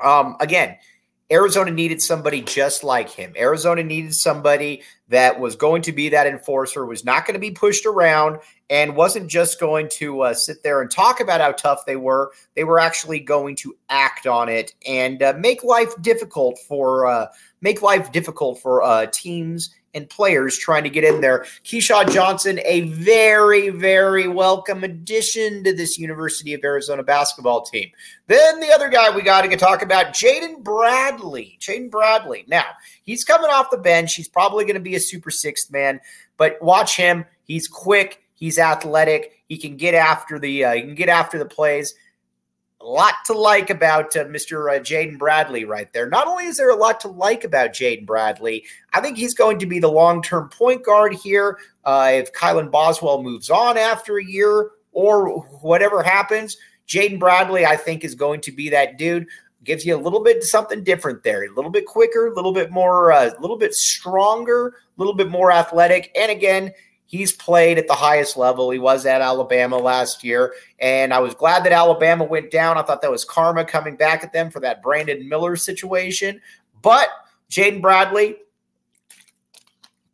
um, 0.00 0.36
again, 0.40 0.76
Arizona 1.32 1.70
needed 1.70 2.02
somebody 2.02 2.42
just 2.42 2.84
like 2.84 3.08
him. 3.08 3.32
Arizona 3.38 3.82
needed 3.82 4.14
somebody 4.14 4.82
that 5.08 5.40
was 5.40 5.56
going 5.56 5.80
to 5.82 5.92
be 5.92 6.10
that 6.10 6.26
enforcer, 6.26 6.84
was 6.84 7.04
not 7.04 7.26
going 7.26 7.34
to 7.34 7.40
be 7.40 7.50
pushed 7.50 7.86
around, 7.86 8.38
and 8.68 8.94
wasn't 8.94 9.28
just 9.28 9.58
going 9.58 9.88
to 9.94 10.22
uh, 10.22 10.34
sit 10.34 10.62
there 10.62 10.82
and 10.82 10.90
talk 10.90 11.20
about 11.20 11.40
how 11.40 11.52
tough 11.52 11.86
they 11.86 11.96
were. 11.96 12.32
They 12.54 12.64
were 12.64 12.78
actually 12.78 13.20
going 13.20 13.56
to 13.56 13.74
act 13.88 14.26
on 14.26 14.50
it 14.50 14.74
and 14.86 15.22
uh, 15.22 15.34
make 15.38 15.64
life 15.64 15.90
difficult 16.02 16.58
for 16.68 17.06
uh, 17.06 17.28
make 17.62 17.80
life 17.80 18.12
difficult 18.12 18.60
for 18.60 18.82
uh, 18.82 19.06
teams 19.12 19.74
and 19.94 20.08
players 20.08 20.56
trying 20.56 20.84
to 20.84 20.90
get 20.90 21.04
in 21.04 21.20
there. 21.20 21.44
Keshad 21.64 22.12
Johnson, 22.12 22.60
a 22.64 22.82
very, 22.82 23.70
very 23.70 24.28
welcome 24.28 24.84
addition 24.84 25.62
to 25.64 25.74
this 25.74 25.98
University 25.98 26.54
of 26.54 26.64
Arizona 26.64 27.02
basketball 27.02 27.62
team. 27.62 27.90
Then 28.26 28.60
the 28.60 28.72
other 28.72 28.88
guy 28.88 29.14
we 29.14 29.22
got 29.22 29.42
to 29.42 29.56
talk 29.56 29.82
about, 29.82 30.06
Jaden 30.06 30.62
Bradley. 30.62 31.58
Jaden 31.60 31.90
Bradley. 31.90 32.44
Now, 32.48 32.66
he's 33.02 33.24
coming 33.24 33.50
off 33.50 33.70
the 33.70 33.78
bench. 33.78 34.14
He's 34.14 34.28
probably 34.28 34.64
going 34.64 34.74
to 34.74 34.80
be 34.80 34.94
a 34.94 35.00
super 35.00 35.30
sixth 35.30 35.70
man, 35.70 36.00
but 36.36 36.60
watch 36.62 36.96
him. 36.96 37.24
He's 37.44 37.68
quick. 37.68 38.22
He's 38.34 38.58
athletic. 38.58 39.42
He 39.48 39.58
can 39.58 39.76
get 39.76 39.94
after 39.94 40.38
the 40.38 40.64
uh, 40.64 40.72
he 40.72 40.80
can 40.80 40.94
get 40.94 41.08
after 41.08 41.38
the 41.38 41.44
plays 41.44 41.94
a 42.82 42.86
lot 42.86 43.14
to 43.26 43.32
like 43.32 43.70
about 43.70 44.16
uh, 44.16 44.24
Mr. 44.24 44.74
Uh, 44.74 44.80
Jaden 44.80 45.18
Bradley 45.18 45.64
right 45.64 45.92
there. 45.92 46.08
Not 46.08 46.26
only 46.26 46.46
is 46.46 46.56
there 46.56 46.70
a 46.70 46.76
lot 46.76 47.00
to 47.00 47.08
like 47.08 47.44
about 47.44 47.70
Jaden 47.70 48.06
Bradley, 48.06 48.64
I 48.92 49.00
think 49.00 49.16
he's 49.16 49.34
going 49.34 49.58
to 49.60 49.66
be 49.66 49.78
the 49.78 49.90
long 49.90 50.22
term 50.22 50.48
point 50.48 50.84
guard 50.84 51.14
here. 51.14 51.58
Uh, 51.84 52.10
if 52.14 52.32
Kylan 52.32 52.70
Boswell 52.70 53.22
moves 53.22 53.50
on 53.50 53.78
after 53.78 54.18
a 54.18 54.24
year 54.24 54.70
or 54.92 55.40
whatever 55.60 56.02
happens, 56.02 56.56
Jaden 56.88 57.18
Bradley, 57.18 57.64
I 57.64 57.76
think, 57.76 58.04
is 58.04 58.14
going 58.14 58.40
to 58.42 58.52
be 58.52 58.68
that 58.70 58.98
dude. 58.98 59.26
Gives 59.64 59.86
you 59.86 59.94
a 59.94 60.02
little 60.02 60.24
bit 60.24 60.42
something 60.42 60.82
different 60.82 61.22
there, 61.22 61.44
a 61.44 61.54
little 61.54 61.70
bit 61.70 61.86
quicker, 61.86 62.26
a 62.26 62.34
little 62.34 62.52
bit 62.52 62.72
more, 62.72 63.10
a 63.10 63.16
uh, 63.16 63.30
little 63.40 63.56
bit 63.56 63.74
stronger, 63.74 64.68
a 64.68 64.72
little 64.96 65.14
bit 65.14 65.28
more 65.28 65.52
athletic. 65.52 66.10
And 66.16 66.32
again, 66.32 66.72
he's 67.12 67.30
played 67.30 67.78
at 67.78 67.86
the 67.86 67.94
highest 67.94 68.38
level. 68.38 68.70
He 68.70 68.78
was 68.78 69.04
at 69.04 69.20
Alabama 69.20 69.76
last 69.76 70.24
year. 70.24 70.54
And 70.80 71.12
I 71.12 71.20
was 71.20 71.34
glad 71.34 71.62
that 71.64 71.72
Alabama 71.72 72.24
went 72.24 72.50
down. 72.50 72.78
I 72.78 72.82
thought 72.82 73.02
that 73.02 73.10
was 73.10 73.24
karma 73.24 73.64
coming 73.64 73.96
back 73.96 74.24
at 74.24 74.32
them 74.32 74.50
for 74.50 74.60
that 74.60 74.82
Brandon 74.82 75.28
Miller 75.28 75.54
situation. 75.54 76.40
But 76.80 77.10
Jaden 77.50 77.82
Bradley, 77.82 78.36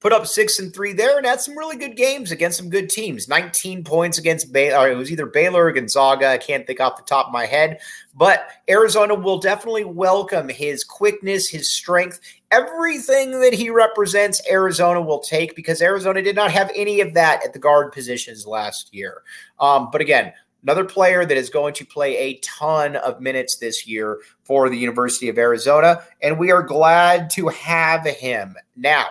put 0.00 0.12
up 0.12 0.26
six 0.26 0.58
and 0.58 0.72
three 0.72 0.92
there 0.92 1.16
and 1.16 1.26
had 1.26 1.40
some 1.40 1.58
really 1.58 1.76
good 1.76 1.96
games 1.96 2.30
against 2.30 2.56
some 2.56 2.70
good 2.70 2.88
teams. 2.88 3.28
19 3.28 3.82
points 3.82 4.18
against 4.18 4.52
Baylor. 4.52 4.90
It 4.90 4.96
was 4.96 5.10
either 5.10 5.26
Baylor 5.26 5.64
or 5.64 5.72
Gonzaga. 5.72 6.28
I 6.28 6.38
can't 6.38 6.66
think 6.66 6.80
off 6.80 6.96
the 6.96 7.02
top 7.02 7.26
of 7.26 7.32
my 7.32 7.46
head. 7.46 7.80
But 8.14 8.48
Arizona 8.68 9.14
will 9.14 9.38
definitely 9.38 9.84
welcome 9.84 10.48
his 10.48 10.84
quickness, 10.84 11.48
his 11.48 11.72
strength, 11.72 12.20
everything 12.50 13.40
that 13.40 13.52
he 13.52 13.70
represents. 13.70 14.40
Arizona 14.48 15.00
will 15.00 15.20
take 15.20 15.56
because 15.56 15.82
Arizona 15.82 16.22
did 16.22 16.36
not 16.36 16.52
have 16.52 16.70
any 16.74 17.00
of 17.00 17.14
that 17.14 17.44
at 17.44 17.52
the 17.52 17.58
guard 17.58 17.92
positions 17.92 18.46
last 18.46 18.94
year. 18.94 19.22
Um, 19.58 19.88
but 19.90 20.00
again, 20.00 20.32
another 20.62 20.84
player 20.84 21.24
that 21.24 21.36
is 21.36 21.50
going 21.50 21.74
to 21.74 21.84
play 21.84 22.16
a 22.16 22.38
ton 22.38 22.94
of 22.96 23.20
minutes 23.20 23.56
this 23.56 23.86
year 23.86 24.20
for 24.44 24.68
the 24.68 24.78
University 24.78 25.28
of 25.28 25.38
Arizona. 25.38 26.02
And 26.22 26.38
we 26.38 26.52
are 26.52 26.62
glad 26.62 27.30
to 27.30 27.48
have 27.48 28.06
him. 28.06 28.54
Now, 28.76 29.06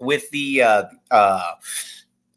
with 0.00 0.28
the 0.30 0.62
uh, 0.62 0.84
uh, 1.10 1.52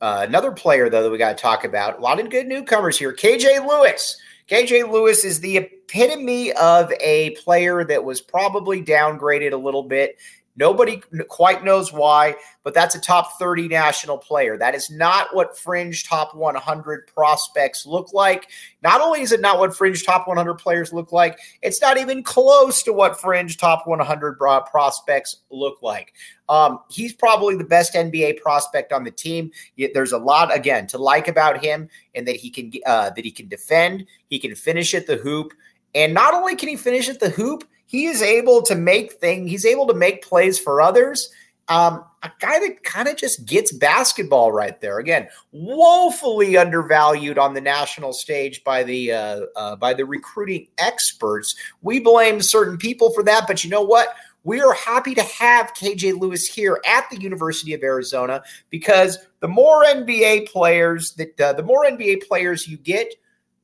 uh, 0.01 0.25
another 0.27 0.51
player 0.51 0.89
though 0.89 1.03
that 1.03 1.09
we 1.09 1.17
got 1.17 1.37
to 1.37 1.41
talk 1.41 1.63
about. 1.63 1.97
A 1.97 2.01
lot 2.01 2.19
of 2.19 2.29
good 2.29 2.47
newcomers 2.47 2.97
here. 2.97 3.13
KJ 3.13 3.67
Lewis. 3.67 4.17
KJ 4.49 4.91
Lewis 4.91 5.23
is 5.23 5.39
the 5.39 5.57
epitome 5.57 6.51
of 6.53 6.91
a 6.99 7.31
player 7.43 7.83
that 7.85 8.03
was 8.03 8.19
probably 8.19 8.83
downgraded 8.83 9.53
a 9.53 9.57
little 9.57 9.83
bit 9.83 10.17
Nobody 10.55 11.01
quite 11.29 11.63
knows 11.63 11.91
why, 11.91 12.35
but 12.63 12.75
that's 12.75 12.93
a 12.93 13.01
top 13.01 13.39
30 13.39 13.67
national 13.67 14.19
player. 14.19 14.55
That 14.55 14.75
is 14.75 14.91
not 14.91 15.35
what 15.35 15.57
fringe 15.57 16.07
top 16.07 16.35
100 16.35 17.07
prospects 17.07 17.87
look 17.87 18.13
like. 18.13 18.47
Not 18.83 19.01
only 19.01 19.21
is 19.21 19.31
it 19.31 19.41
not 19.41 19.57
what 19.57 19.75
fringe 19.75 20.05
top 20.05 20.27
100 20.27 20.53
players 20.55 20.93
look 20.93 21.11
like, 21.11 21.39
it's 21.63 21.81
not 21.81 21.97
even 21.97 22.21
close 22.21 22.83
to 22.83 22.93
what 22.93 23.19
fringe 23.19 23.57
top 23.57 23.87
100 23.87 24.37
prospects 24.69 25.37
look 25.49 25.81
like. 25.81 26.13
Um, 26.49 26.81
he's 26.89 27.13
probably 27.13 27.55
the 27.55 27.63
best 27.63 27.95
NBA 27.95 28.39
prospect 28.41 28.91
on 28.91 29.03
the 29.03 29.11
team. 29.11 29.49
There's 29.93 30.11
a 30.11 30.17
lot 30.19 30.55
again 30.55 30.85
to 30.87 30.99
like 30.99 31.27
about 31.27 31.63
him, 31.63 31.89
and 32.13 32.27
that 32.27 32.35
he 32.35 32.51
can 32.51 32.71
uh, 32.85 33.09
that 33.11 33.25
he 33.25 33.31
can 33.31 33.47
defend, 33.47 34.05
he 34.29 34.37
can 34.37 34.53
finish 34.53 34.93
at 34.93 35.07
the 35.07 35.15
hoop, 35.15 35.53
and 35.95 36.13
not 36.13 36.33
only 36.33 36.55
can 36.55 36.69
he 36.69 36.75
finish 36.75 37.09
at 37.09 37.19
the 37.19 37.29
hoop, 37.29 37.63
he 37.85 38.05
is 38.05 38.21
able 38.21 38.61
to 38.63 38.75
make 38.75 39.13
things, 39.13 39.49
he's 39.49 39.65
able 39.65 39.87
to 39.87 39.93
make 39.93 40.23
plays 40.23 40.57
for 40.57 40.81
others. 40.81 41.29
Um, 41.69 42.03
a 42.23 42.31
guy 42.39 42.59
that 42.59 42.83
kind 42.83 43.07
of 43.07 43.15
just 43.17 43.45
gets 43.45 43.71
basketball 43.71 44.51
right 44.51 44.79
there. 44.81 44.99
Again, 44.99 45.27
woefully 45.51 46.57
undervalued 46.57 47.37
on 47.37 47.53
the 47.53 47.61
national 47.61 48.13
stage 48.13 48.63
by 48.63 48.83
the 48.83 49.11
uh, 49.11 49.41
uh, 49.55 49.75
by 49.75 49.93
the 49.93 50.05
recruiting 50.05 50.67
experts. 50.77 51.55
We 51.81 51.99
blame 51.99 52.41
certain 52.41 52.77
people 52.77 53.13
for 53.13 53.23
that, 53.23 53.45
but 53.47 53.63
you 53.63 53.69
know 53.69 53.81
what? 53.81 54.15
We 54.45 54.61
are 54.61 54.73
happy 54.73 55.15
to 55.15 55.23
have 55.23 55.73
KJ 55.73 56.19
Lewis 56.19 56.45
here 56.45 56.81
at 56.85 57.09
the 57.09 57.21
University 57.21 57.73
of 57.73 57.81
Arizona 57.81 58.43
because 58.69 59.17
the 59.39 59.47
more 59.47 59.85
NBA 59.85 60.49
players 60.49 61.13
that 61.13 61.39
uh, 61.39 61.53
the 61.53 61.63
more 61.63 61.85
NBA 61.85 62.27
players 62.27 62.67
you 62.67 62.77
get, 62.77 63.13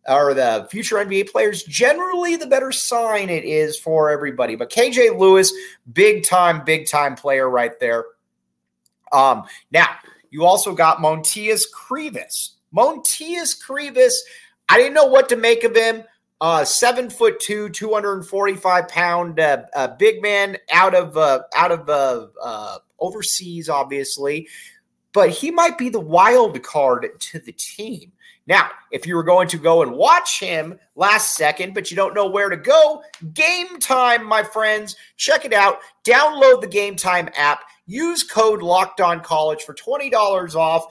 or 0.09 0.33
the 0.33 0.67
future 0.71 0.95
NBA 0.95 1.31
players, 1.31 1.63
generally 1.63 2.35
the 2.35 2.47
better 2.47 2.71
sign 2.71 3.29
it 3.29 3.45
is 3.45 3.77
for 3.77 4.09
everybody. 4.09 4.55
But 4.55 4.71
KJ 4.71 5.17
Lewis, 5.17 5.53
big 5.93 6.25
time, 6.25 6.65
big 6.65 6.87
time 6.87 7.15
player 7.15 7.49
right 7.49 7.79
there. 7.79 8.05
Um, 9.11 9.43
now, 9.71 9.87
you 10.31 10.45
also 10.45 10.73
got 10.73 10.97
Motiejus 10.97 11.63
Krivas. 11.73 12.55
Motiejus 12.75 13.55
Krivas, 13.63 14.13
I 14.67 14.77
didn't 14.77 14.93
know 14.93 15.05
what 15.05 15.29
to 15.29 15.35
make 15.35 15.63
of 15.63 15.75
him. 15.75 16.03
Uh, 16.41 16.63
seven 16.63 17.09
foot 17.09 17.39
two, 17.41 17.69
245 17.69 18.87
pound 18.87 19.39
uh, 19.39 19.63
uh, 19.75 19.89
big 19.97 20.21
man 20.21 20.57
out 20.71 20.95
of 20.95 21.17
uh, 21.17 21.41
out 21.53 21.71
of 21.71 21.89
uh, 21.89 22.27
uh, 22.41 22.77
overseas, 22.97 23.67
obviously, 23.67 24.47
but 25.13 25.29
he 25.29 25.51
might 25.51 25.77
be 25.77 25.89
the 25.89 25.99
wild 25.99 26.61
card 26.63 27.07
to 27.19 27.39
the 27.39 27.51
team. 27.53 28.11
Now, 28.49 28.69
if 28.89 29.05
you 29.05 29.15
were 29.15 29.23
going 29.23 29.47
to 29.49 29.59
go 29.59 29.83
and 29.83 29.91
watch 29.91 30.39
him 30.39 30.79
last 30.95 31.35
second, 31.35 31.75
but 31.75 31.91
you 31.91 31.95
don't 31.95 32.15
know 32.15 32.27
where 32.27 32.49
to 32.49 32.57
go, 32.57 33.03
game 33.33 33.77
time, 33.79 34.25
my 34.25 34.41
friends. 34.41 34.95
Check 35.17 35.45
it 35.45 35.53
out. 35.53 35.77
Download 36.03 36.59
the 36.59 36.67
game 36.67 36.95
time 36.95 37.29
app. 37.37 37.61
Use 37.85 38.23
code 38.23 38.63
Locked 38.63 39.01
On 39.01 39.21
College 39.21 39.61
for 39.61 39.75
$20 39.75 40.55
off. 40.55 40.85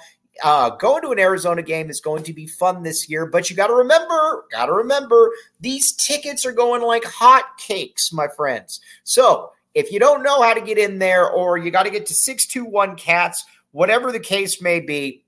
Uh, 0.45 0.71
going 0.77 1.03
to 1.03 1.11
an 1.11 1.19
Arizona 1.19 1.63
game 1.63 1.91
is 1.91 2.01
going 2.01 2.23
to 2.23 2.33
be 2.33 2.47
fun 2.47 2.85
this 2.85 3.11
year, 3.11 3.27
but 3.27 3.51
you 3.51 3.57
got 3.57 3.67
to 3.67 3.75
remember, 3.75 4.45
got 4.53 4.67
to 4.67 4.73
remember, 4.73 5.33
these 5.59 5.93
tickets 5.95 6.47
are 6.47 6.53
going 6.53 6.81
like 6.81 7.03
hot 7.03 7.59
cakes, 7.59 8.13
my 8.13 8.29
friends. 8.29 8.81
So 9.03 9.51
if 9.75 9.91
you 9.91 9.99
don't 9.99 10.23
know 10.23 10.43
how 10.43 10.55
to 10.55 10.61
get 10.61 10.79
in 10.79 11.01
there, 11.01 11.29
or 11.29 11.59
you 11.59 11.73
got 11.73 11.85
to 11.85 11.91
get 11.91 12.07
to 12.07 12.15
621 12.15 12.97
Cats, 12.97 13.45
whatever 13.79 14.11
the 14.11 14.19
case 14.19 14.61
may 14.61 14.81
be, 14.81 15.25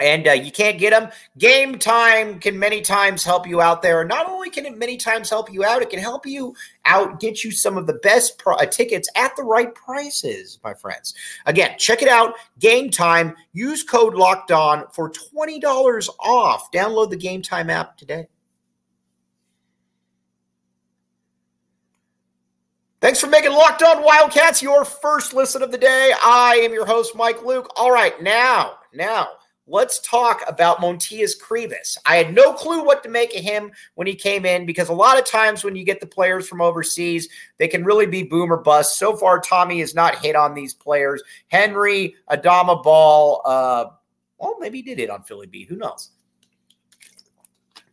and 0.00 0.26
uh, 0.26 0.32
you 0.32 0.50
can't 0.50 0.80
get 0.80 0.90
them. 0.90 1.12
Game 1.38 1.78
time 1.78 2.40
can 2.40 2.58
many 2.58 2.80
times 2.80 3.22
help 3.22 3.46
you 3.46 3.60
out 3.60 3.82
there. 3.82 4.04
Not 4.04 4.28
only 4.28 4.50
can 4.50 4.66
it 4.66 4.76
many 4.76 4.96
times 4.96 5.30
help 5.30 5.52
you 5.52 5.64
out, 5.64 5.80
it 5.80 5.88
can 5.88 6.00
help 6.00 6.26
you 6.26 6.56
out, 6.86 7.20
get 7.20 7.44
you 7.44 7.52
some 7.52 7.76
of 7.76 7.86
the 7.86 7.94
best 8.02 8.36
pro- 8.36 8.56
uh, 8.56 8.66
tickets 8.66 9.08
at 9.14 9.36
the 9.36 9.44
right 9.44 9.72
prices, 9.76 10.58
my 10.64 10.74
friends. 10.74 11.14
Again, 11.46 11.76
check 11.78 12.02
it 12.02 12.08
out. 12.08 12.34
Game 12.58 12.90
time. 12.90 13.36
Use 13.52 13.84
code 13.84 14.14
Locked 14.14 14.50
On 14.50 14.84
for 14.92 15.08
twenty 15.10 15.60
dollars 15.60 16.10
off. 16.18 16.72
Download 16.72 17.10
the 17.10 17.16
Gametime 17.16 17.70
app 17.70 17.96
today. 17.96 18.26
Thanks 23.02 23.20
for 23.20 23.26
making 23.26 23.50
Locked 23.50 23.82
On 23.82 24.04
Wildcats 24.04 24.62
your 24.62 24.84
first 24.84 25.34
listen 25.34 25.60
of 25.60 25.72
the 25.72 25.76
day. 25.76 26.12
I 26.22 26.60
am 26.62 26.72
your 26.72 26.86
host, 26.86 27.16
Mike 27.16 27.44
Luke. 27.44 27.68
All 27.74 27.90
right, 27.90 28.22
now, 28.22 28.74
now 28.94 29.30
let's 29.66 29.98
talk 30.08 30.44
about 30.46 30.78
Motiejus 30.78 31.32
Krivas. 31.36 31.98
I 32.06 32.14
had 32.14 32.32
no 32.32 32.52
clue 32.52 32.84
what 32.84 33.02
to 33.02 33.08
make 33.08 33.34
of 33.34 33.42
him 33.42 33.72
when 33.96 34.06
he 34.06 34.14
came 34.14 34.46
in 34.46 34.66
because 34.66 34.88
a 34.88 34.94
lot 34.94 35.18
of 35.18 35.24
times 35.24 35.64
when 35.64 35.74
you 35.74 35.82
get 35.82 35.98
the 35.98 36.06
players 36.06 36.48
from 36.48 36.60
overseas, 36.60 37.28
they 37.58 37.66
can 37.66 37.82
really 37.82 38.06
be 38.06 38.22
boom 38.22 38.52
or 38.52 38.58
bust. 38.58 38.96
So 38.96 39.16
far, 39.16 39.40
Tommy 39.40 39.80
has 39.80 39.96
not 39.96 40.24
hit 40.24 40.36
on 40.36 40.54
these 40.54 40.72
players. 40.72 41.24
Henri, 41.50 42.14
Adama 42.30 42.84
Bal, 42.84 43.42
uh, 43.44 43.84
well, 44.38 44.58
maybe 44.60 44.78
he 44.78 44.82
did 44.84 44.98
hit 44.98 45.10
on 45.10 45.24
Philly 45.24 45.48
B. 45.48 45.64
Who 45.64 45.74
knows? 45.74 46.10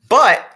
But 0.08 0.56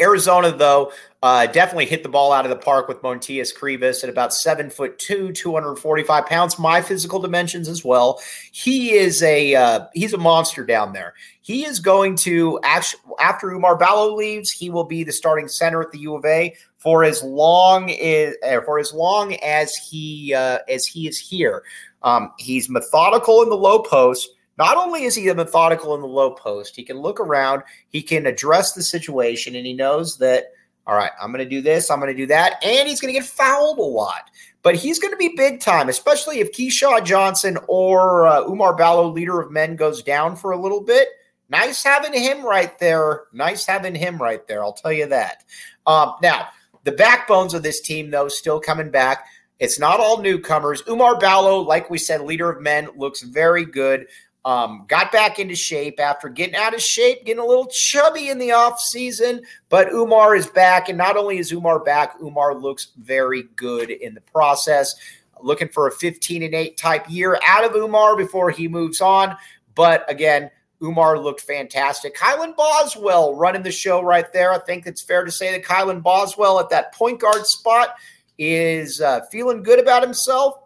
Arizona, 0.00 0.52
though, 0.52 0.92
uh, 1.24 1.46
definitely 1.46 1.86
hit 1.86 2.02
the 2.02 2.08
ball 2.10 2.32
out 2.32 2.44
of 2.44 2.50
the 2.50 2.56
park 2.56 2.86
with 2.86 3.00
Motiejus 3.00 3.56
Krivas 3.56 4.04
at 4.04 4.10
about 4.10 4.34
seven 4.34 4.68
foot 4.68 4.98
two, 4.98 5.32
245 5.32 6.26
pounds, 6.26 6.58
my 6.58 6.82
physical 6.82 7.18
dimensions 7.18 7.66
as 7.66 7.82
well. 7.82 8.20
He 8.52 8.92
is 8.92 9.22
a 9.22 9.54
uh, 9.54 9.86
he's 9.94 10.12
a 10.12 10.18
monster 10.18 10.66
down 10.66 10.92
there. 10.92 11.14
He 11.40 11.64
is 11.64 11.80
going 11.80 12.16
to 12.16 12.60
actually 12.62 13.00
after 13.20 13.48
Oumar 13.48 13.78
Ballo 13.78 14.14
leaves, 14.14 14.50
he 14.50 14.68
will 14.68 14.84
be 14.84 15.02
the 15.02 15.12
starting 15.12 15.48
center 15.48 15.80
at 15.80 15.92
the 15.92 15.98
U 16.00 16.14
of 16.14 16.26
A 16.26 16.54
for 16.76 17.04
as 17.04 17.22
long 17.22 17.90
as 17.90 18.34
uh, 18.46 18.60
for 18.60 18.78
as 18.78 18.92
long 18.92 19.32
as 19.36 19.74
he 19.76 20.34
uh, 20.34 20.58
as 20.68 20.84
he 20.84 21.08
is 21.08 21.18
here. 21.18 21.62
Um, 22.02 22.32
he's 22.38 22.68
methodical 22.68 23.42
in 23.42 23.48
the 23.48 23.56
low 23.56 23.78
post 23.78 24.28
not 24.56 24.76
only 24.76 25.02
is 25.02 25.16
he 25.16 25.32
methodical 25.32 25.94
in 25.96 26.00
the 26.00 26.06
low 26.06 26.30
post, 26.30 26.76
he 26.76 26.84
can 26.84 26.98
look 26.98 27.18
around, 27.18 27.62
he 27.88 28.00
can 28.00 28.24
address 28.24 28.72
the 28.72 28.84
situation, 28.84 29.56
and 29.56 29.66
he 29.66 29.72
knows 29.72 30.18
that, 30.18 30.52
all 30.86 30.96
right, 30.96 31.10
I'm 31.20 31.32
going 31.32 31.44
to 31.44 31.48
do 31.48 31.62
this, 31.62 31.90
I'm 31.90 32.00
going 32.00 32.12
to 32.12 32.16
do 32.16 32.26
that, 32.26 32.62
and 32.64 32.88
he's 32.88 33.00
going 33.00 33.12
to 33.12 33.18
get 33.18 33.28
fouled 33.28 33.78
a 33.78 33.82
lot. 33.82 34.30
But 34.62 34.76
he's 34.76 34.98
going 34.98 35.12
to 35.12 35.18
be 35.18 35.34
big 35.36 35.60
time, 35.60 35.88
especially 35.88 36.40
if 36.40 36.52
Keshad 36.52 37.04
Johnson 37.04 37.58
or 37.68 38.26
uh, 38.26 38.44
Oumar 38.44 38.76
Ballo, 38.76 39.08
leader 39.08 39.40
of 39.40 39.50
men, 39.50 39.76
goes 39.76 40.02
down 40.02 40.36
for 40.36 40.52
a 40.52 40.60
little 40.60 40.80
bit. 40.80 41.08
Nice 41.50 41.84
having 41.84 42.18
him 42.18 42.42
right 42.42 42.78
there. 42.78 43.24
Nice 43.32 43.66
having 43.66 43.94
him 43.94 44.16
right 44.16 44.46
there. 44.48 44.62
I'll 44.62 44.72
tell 44.72 44.92
you 44.92 45.06
that. 45.08 45.44
Um, 45.86 46.14
now, 46.22 46.48
the 46.84 46.92
backbones 46.92 47.52
of 47.52 47.62
this 47.62 47.80
team, 47.80 48.10
though, 48.10 48.28
still 48.28 48.58
coming 48.58 48.90
back. 48.90 49.26
It's 49.58 49.78
not 49.78 50.00
all 50.00 50.20
newcomers. 50.20 50.82
Oumar 50.82 51.20
Ballo, 51.20 51.60
like 51.60 51.90
we 51.90 51.98
said, 51.98 52.22
leader 52.22 52.50
of 52.50 52.62
men, 52.62 52.88
looks 52.96 53.22
very 53.22 53.64
good. 53.64 54.06
Um, 54.44 54.84
got 54.88 55.10
back 55.10 55.38
into 55.38 55.54
shape 55.54 55.98
after 55.98 56.28
getting 56.28 56.54
out 56.54 56.74
of 56.74 56.82
shape, 56.82 57.24
getting 57.24 57.42
a 57.42 57.46
little 57.46 57.66
chubby 57.66 58.28
in 58.28 58.38
the 58.38 58.52
off 58.52 58.78
season. 58.78 59.40
But 59.70 59.88
Oumar 59.88 60.36
is 60.36 60.46
back, 60.46 60.90
and 60.90 60.98
not 60.98 61.16
only 61.16 61.38
is 61.38 61.50
Oumar 61.50 61.82
back, 61.82 62.18
Oumar 62.20 62.60
looks 62.60 62.88
very 62.98 63.44
good 63.56 63.90
in 63.90 64.12
the 64.12 64.20
process. 64.20 64.94
Looking 65.40 65.68
for 65.68 65.88
a 65.88 65.92
15 65.92 66.42
and 66.42 66.54
8 66.54 66.76
type 66.76 67.06
year 67.08 67.38
out 67.46 67.64
of 67.64 67.72
Oumar 67.72 68.18
before 68.18 68.50
he 68.50 68.68
moves 68.68 69.00
on. 69.00 69.34
But 69.74 70.08
again, 70.10 70.50
Oumar 70.82 71.22
looked 71.22 71.40
fantastic. 71.40 72.14
Kylan 72.14 72.54
Boswell 72.54 73.34
running 73.34 73.62
the 73.62 73.72
show 73.72 74.02
right 74.02 74.30
there. 74.32 74.52
I 74.52 74.58
think 74.58 74.86
it's 74.86 75.00
fair 75.00 75.24
to 75.24 75.30
say 75.30 75.52
that 75.52 75.64
Kylan 75.64 76.02
Boswell 76.02 76.60
at 76.60 76.68
that 76.70 76.92
point 76.92 77.20
guard 77.20 77.46
spot 77.46 77.96
is 78.38 79.00
uh, 79.00 79.22
feeling 79.30 79.62
good 79.62 79.78
about 79.78 80.02
himself. 80.02 80.58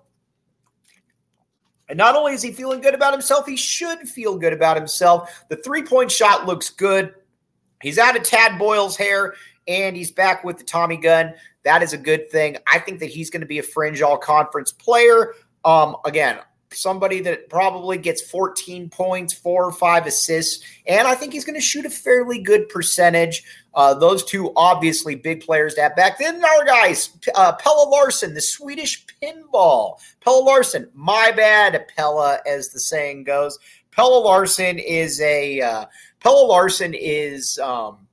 And 1.89 1.97
not 1.97 2.17
only 2.17 2.33
is 2.33 2.43
he 2.43 2.53
feeling 2.53 2.81
good 2.81 2.95
about 2.95 3.13
himself, 3.13 3.47
he 3.47 3.57
should 3.57 4.01
feel 4.09 4.37
good 4.37 4.53
about 4.53 4.77
himself. 4.77 5.45
The 5.49 5.57
three 5.57 5.83
point 5.83 6.11
shot 6.13 6.47
looks 6.47 6.71
good. 6.71 7.15
He's 7.83 7.99
out 7.99 8.17
of 8.17 8.23
Tad 8.23 8.59
Boyle's 8.59 8.97
hair 8.97 9.35
and 9.67 9.97
he's 9.97 10.11
back 10.11 10.45
with 10.45 10.59
the 10.59 10.65
Tommy 10.65 10.97
gun. 10.97 11.35
That 11.65 11.83
is 11.83 11.93
a 11.93 11.99
good 11.99 12.31
thing. 12.31 12.57
I 12.67 12.79
think 12.79 13.01
that 13.01 13.11
he's 13.11 13.31
going 13.31 13.41
to 13.41 13.47
be 13.47 13.59
a 13.59 13.63
fringe 13.63 14.03
all 14.03 14.19
conference 14.19 14.73
player. 14.73 15.35
Um, 15.65 15.97
again, 16.05 16.39
somebody 16.73 17.21
that 17.21 17.49
probably 17.49 17.99
gets 17.99 18.23
14 18.23 18.89
points, 18.91 19.33
four 19.33 19.65
or 19.65 19.73
five 19.73 20.07
assists, 20.07 20.65
and 20.87 21.07
I 21.07 21.15
think 21.15 21.33
he's 21.33 21.45
going 21.45 21.55
to 21.55 21.61
shoot 21.61 21.87
a 21.87 21.91
fairly 21.91 22.41
good 22.41 22.69
percentage. 22.69 23.45
Uh, 23.75 23.95
those 23.95 24.25
two 24.25 24.53
obviously 24.57 25.15
big 25.15 25.45
players 25.45 25.75
to 25.75 25.83
have 25.83 25.97
back. 25.97 26.19
Then 26.19 26.45
our 26.45 26.65
guys, 26.65 27.11
uh, 27.35 27.53
Pelle 27.53 27.91
Larsson, 27.91 28.35
the 28.35 28.41
Swedish 28.41 29.07
pinball. 29.23 30.01
Pella 30.21 30.43
Larson, 30.43 30.89
my 30.95 31.31
bad, 31.31 31.87
Pella, 31.97 32.41
as 32.47 32.71
the 32.71 32.81
saying 32.81 33.25
goes. 33.25 33.59
Pella 33.93 34.19
Larson 34.19 34.79
is 34.79 35.21
a 35.21 35.61
uh, 35.61 35.87
Pelle 36.21 36.49
Larsson 36.49 36.95
is 36.95 37.59
um, 37.59 38.08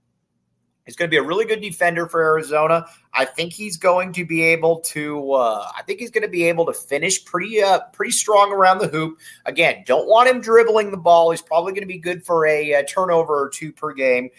He's 0.85 0.95
going 0.95 1.09
to 1.09 1.11
be 1.11 1.17
a 1.17 1.23
really 1.23 1.45
good 1.45 1.61
defender 1.61 2.07
for 2.07 2.21
Arizona. 2.21 2.85
I 3.13 3.25
think 3.25 3.53
he's 3.53 3.75
going 3.75 4.13
to 4.13 4.25
be 4.25 4.43
able 4.43 4.81
to. 4.81 5.33
Uh, 5.33 5.67
I 5.75 5.81
think 5.81 5.99
he's 5.99 6.11
going 6.11 6.21
to 6.23 6.29
be 6.29 6.43
able 6.43 6.65
to 6.67 6.73
finish 6.73 7.25
pretty, 7.25 7.61
uh, 7.61 7.79
pretty 7.91 8.11
strong 8.11 8.51
around 8.51 8.77
the 8.77 8.87
hoop. 8.87 9.19
Again, 9.45 9.83
don't 9.87 10.07
want 10.07 10.29
him 10.29 10.41
dribbling 10.41 10.91
the 10.91 10.97
ball. 10.97 11.31
He's 11.31 11.41
probably 11.41 11.73
going 11.73 11.81
to 11.81 11.87
be 11.87 11.97
good 11.97 12.23
for 12.23 12.45
a, 12.45 12.73
a 12.73 12.85
turnover 12.85 13.33
or 13.33 13.49
two 13.49 13.71
per 13.73 13.93
game. 13.93 14.29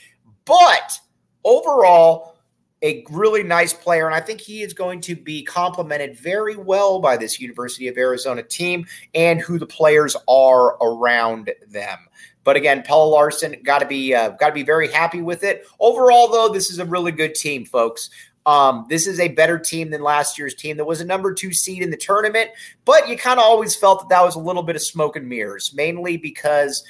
But 0.45 1.01
overall, 1.43 2.37
a 2.83 3.05
really 3.11 3.43
nice 3.43 3.73
player, 3.73 4.07
and 4.07 4.15
I 4.15 4.21
think 4.21 4.41
he 4.41 4.63
is 4.63 4.73
going 4.73 5.01
to 5.03 5.17
be 5.17 5.43
complemented 5.43 6.17
very 6.17 6.57
well 6.57 7.01
by 7.01 7.17
this 7.17 7.41
University 7.41 7.89
of 7.89 7.97
Arizona 7.97 8.43
team 8.43 8.87
and 9.15 9.41
who 9.41 9.59
the 9.59 9.67
players 9.67 10.15
are 10.29 10.77
around 10.81 11.51
them. 11.69 11.99
But 12.47 12.55
again, 12.55 12.85
Pella 12.85 13.05
Larson 13.05 13.57
got 13.65 13.81
to 13.81 13.87
be 13.87 14.15
uh, 14.15 14.31
got 14.31 14.47
to 14.47 14.55
be 14.55 14.63
very 14.63 14.91
happy 14.91 15.21
with 15.21 15.43
it. 15.43 15.67
Overall, 15.81 16.29
though, 16.29 16.49
this 16.49 16.71
is 16.71 16.79
a 16.79 16.85
really 16.85 17.11
good 17.11 17.35
team, 17.35 17.65
folks. 17.67 18.09
Um, 18.47 18.87
this 18.89 19.09
is 19.09 19.19
a 19.19 19.27
better 19.27 19.59
team 19.59 19.91
than 19.91 20.01
last 20.01 20.39
year's 20.39 20.55
team 20.55 20.77
that 20.77 20.85
was 20.85 21.01
a 21.01 21.05
number 21.05 21.35
two 21.35 21.53
seed 21.53 21.83
in 21.83 21.91
the 21.91 21.97
tournament, 21.97 22.51
but 22.85 23.09
you 23.09 23.19
kind 23.19 23.41
of 23.41 23.45
always 23.45 23.75
felt 23.75 23.99
that 23.99 24.09
that 24.11 24.23
was 24.23 24.37
a 24.37 24.39
little 24.39 24.63
bit 24.63 24.77
of 24.77 24.83
smoke 24.83 25.17
and 25.17 25.29
mirrors, 25.29 25.75
mainly 25.75 26.17
because 26.17 26.85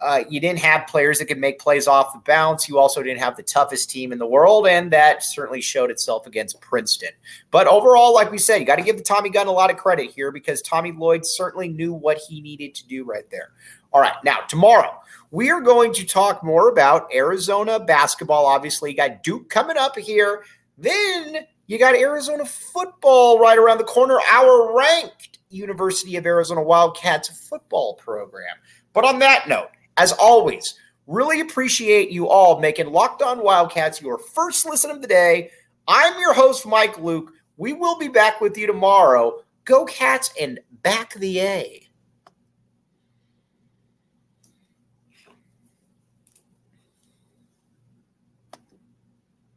uh, 0.00 0.24
you 0.28 0.40
didn't 0.40 0.60
have 0.60 0.86
players 0.86 1.18
that 1.18 1.26
could 1.26 1.38
make 1.38 1.58
plays 1.58 1.86
off 1.86 2.12
the 2.12 2.20
bounce. 2.20 2.68
You 2.68 2.78
also 2.78 3.02
didn't 3.02 3.20
have 3.20 3.36
the 3.36 3.42
toughest 3.42 3.90
team 3.90 4.12
in 4.12 4.18
the 4.18 4.26
world, 4.26 4.66
and 4.66 4.90
that 4.92 5.22
certainly 5.22 5.60
showed 5.60 5.90
itself 5.90 6.26
against 6.26 6.60
Princeton. 6.60 7.10
But 7.50 7.66
overall, 7.66 8.14
like 8.14 8.30
we 8.30 8.38
said, 8.38 8.60
you 8.60 8.66
got 8.66 8.76
to 8.76 8.82
give 8.82 8.96
the 8.96 9.02
Tommy 9.02 9.28
Gun 9.28 9.46
a 9.46 9.52
lot 9.52 9.70
of 9.70 9.76
credit 9.76 10.10
here 10.10 10.32
because 10.32 10.62
Tommy 10.62 10.92
Lloyd 10.92 11.26
certainly 11.26 11.68
knew 11.68 11.92
what 11.92 12.18
he 12.18 12.40
needed 12.40 12.74
to 12.76 12.86
do 12.86 13.04
right 13.04 13.28
there. 13.30 13.50
All 13.92 14.00
right, 14.00 14.14
now 14.24 14.38
tomorrow 14.48 15.00
we 15.30 15.50
are 15.50 15.60
going 15.60 15.92
to 15.94 16.06
talk 16.06 16.42
more 16.42 16.68
about 16.68 17.12
Arizona 17.14 17.78
basketball. 17.78 18.46
Obviously, 18.46 18.90
you 18.90 18.96
got 18.96 19.22
Duke 19.22 19.48
coming 19.48 19.76
up 19.76 19.98
here. 19.98 20.44
Then 20.78 21.46
you 21.66 21.78
got 21.78 21.94
Arizona 21.94 22.44
football 22.44 23.38
right 23.38 23.58
around 23.58 23.78
the 23.78 23.84
corner, 23.84 24.18
our 24.30 24.76
ranked 24.76 25.38
University 25.50 26.16
of 26.16 26.26
Arizona 26.26 26.62
Wildcats 26.62 27.48
football 27.48 27.94
program. 27.94 28.56
But 28.92 29.04
on 29.04 29.18
that 29.20 29.46
note, 29.46 29.70
as 30.00 30.12
always, 30.12 30.76
really 31.06 31.40
appreciate 31.40 32.08
you 32.08 32.26
all 32.26 32.58
making 32.58 32.90
Locked 32.90 33.20
On 33.20 33.44
Wildcats 33.44 34.00
your 34.00 34.16
first 34.16 34.64
listen 34.64 34.90
of 34.90 35.02
the 35.02 35.06
day. 35.06 35.50
I'm 35.86 36.18
your 36.18 36.32
host, 36.32 36.64
Mike 36.64 36.98
Luke. 36.98 37.34
We 37.58 37.74
will 37.74 37.98
be 37.98 38.08
back 38.08 38.40
with 38.40 38.56
you 38.56 38.66
tomorrow. 38.66 39.42
Go 39.66 39.84
Cats 39.84 40.32
and 40.40 40.58
back 40.82 41.12
the 41.12 41.40
A. 41.40 41.86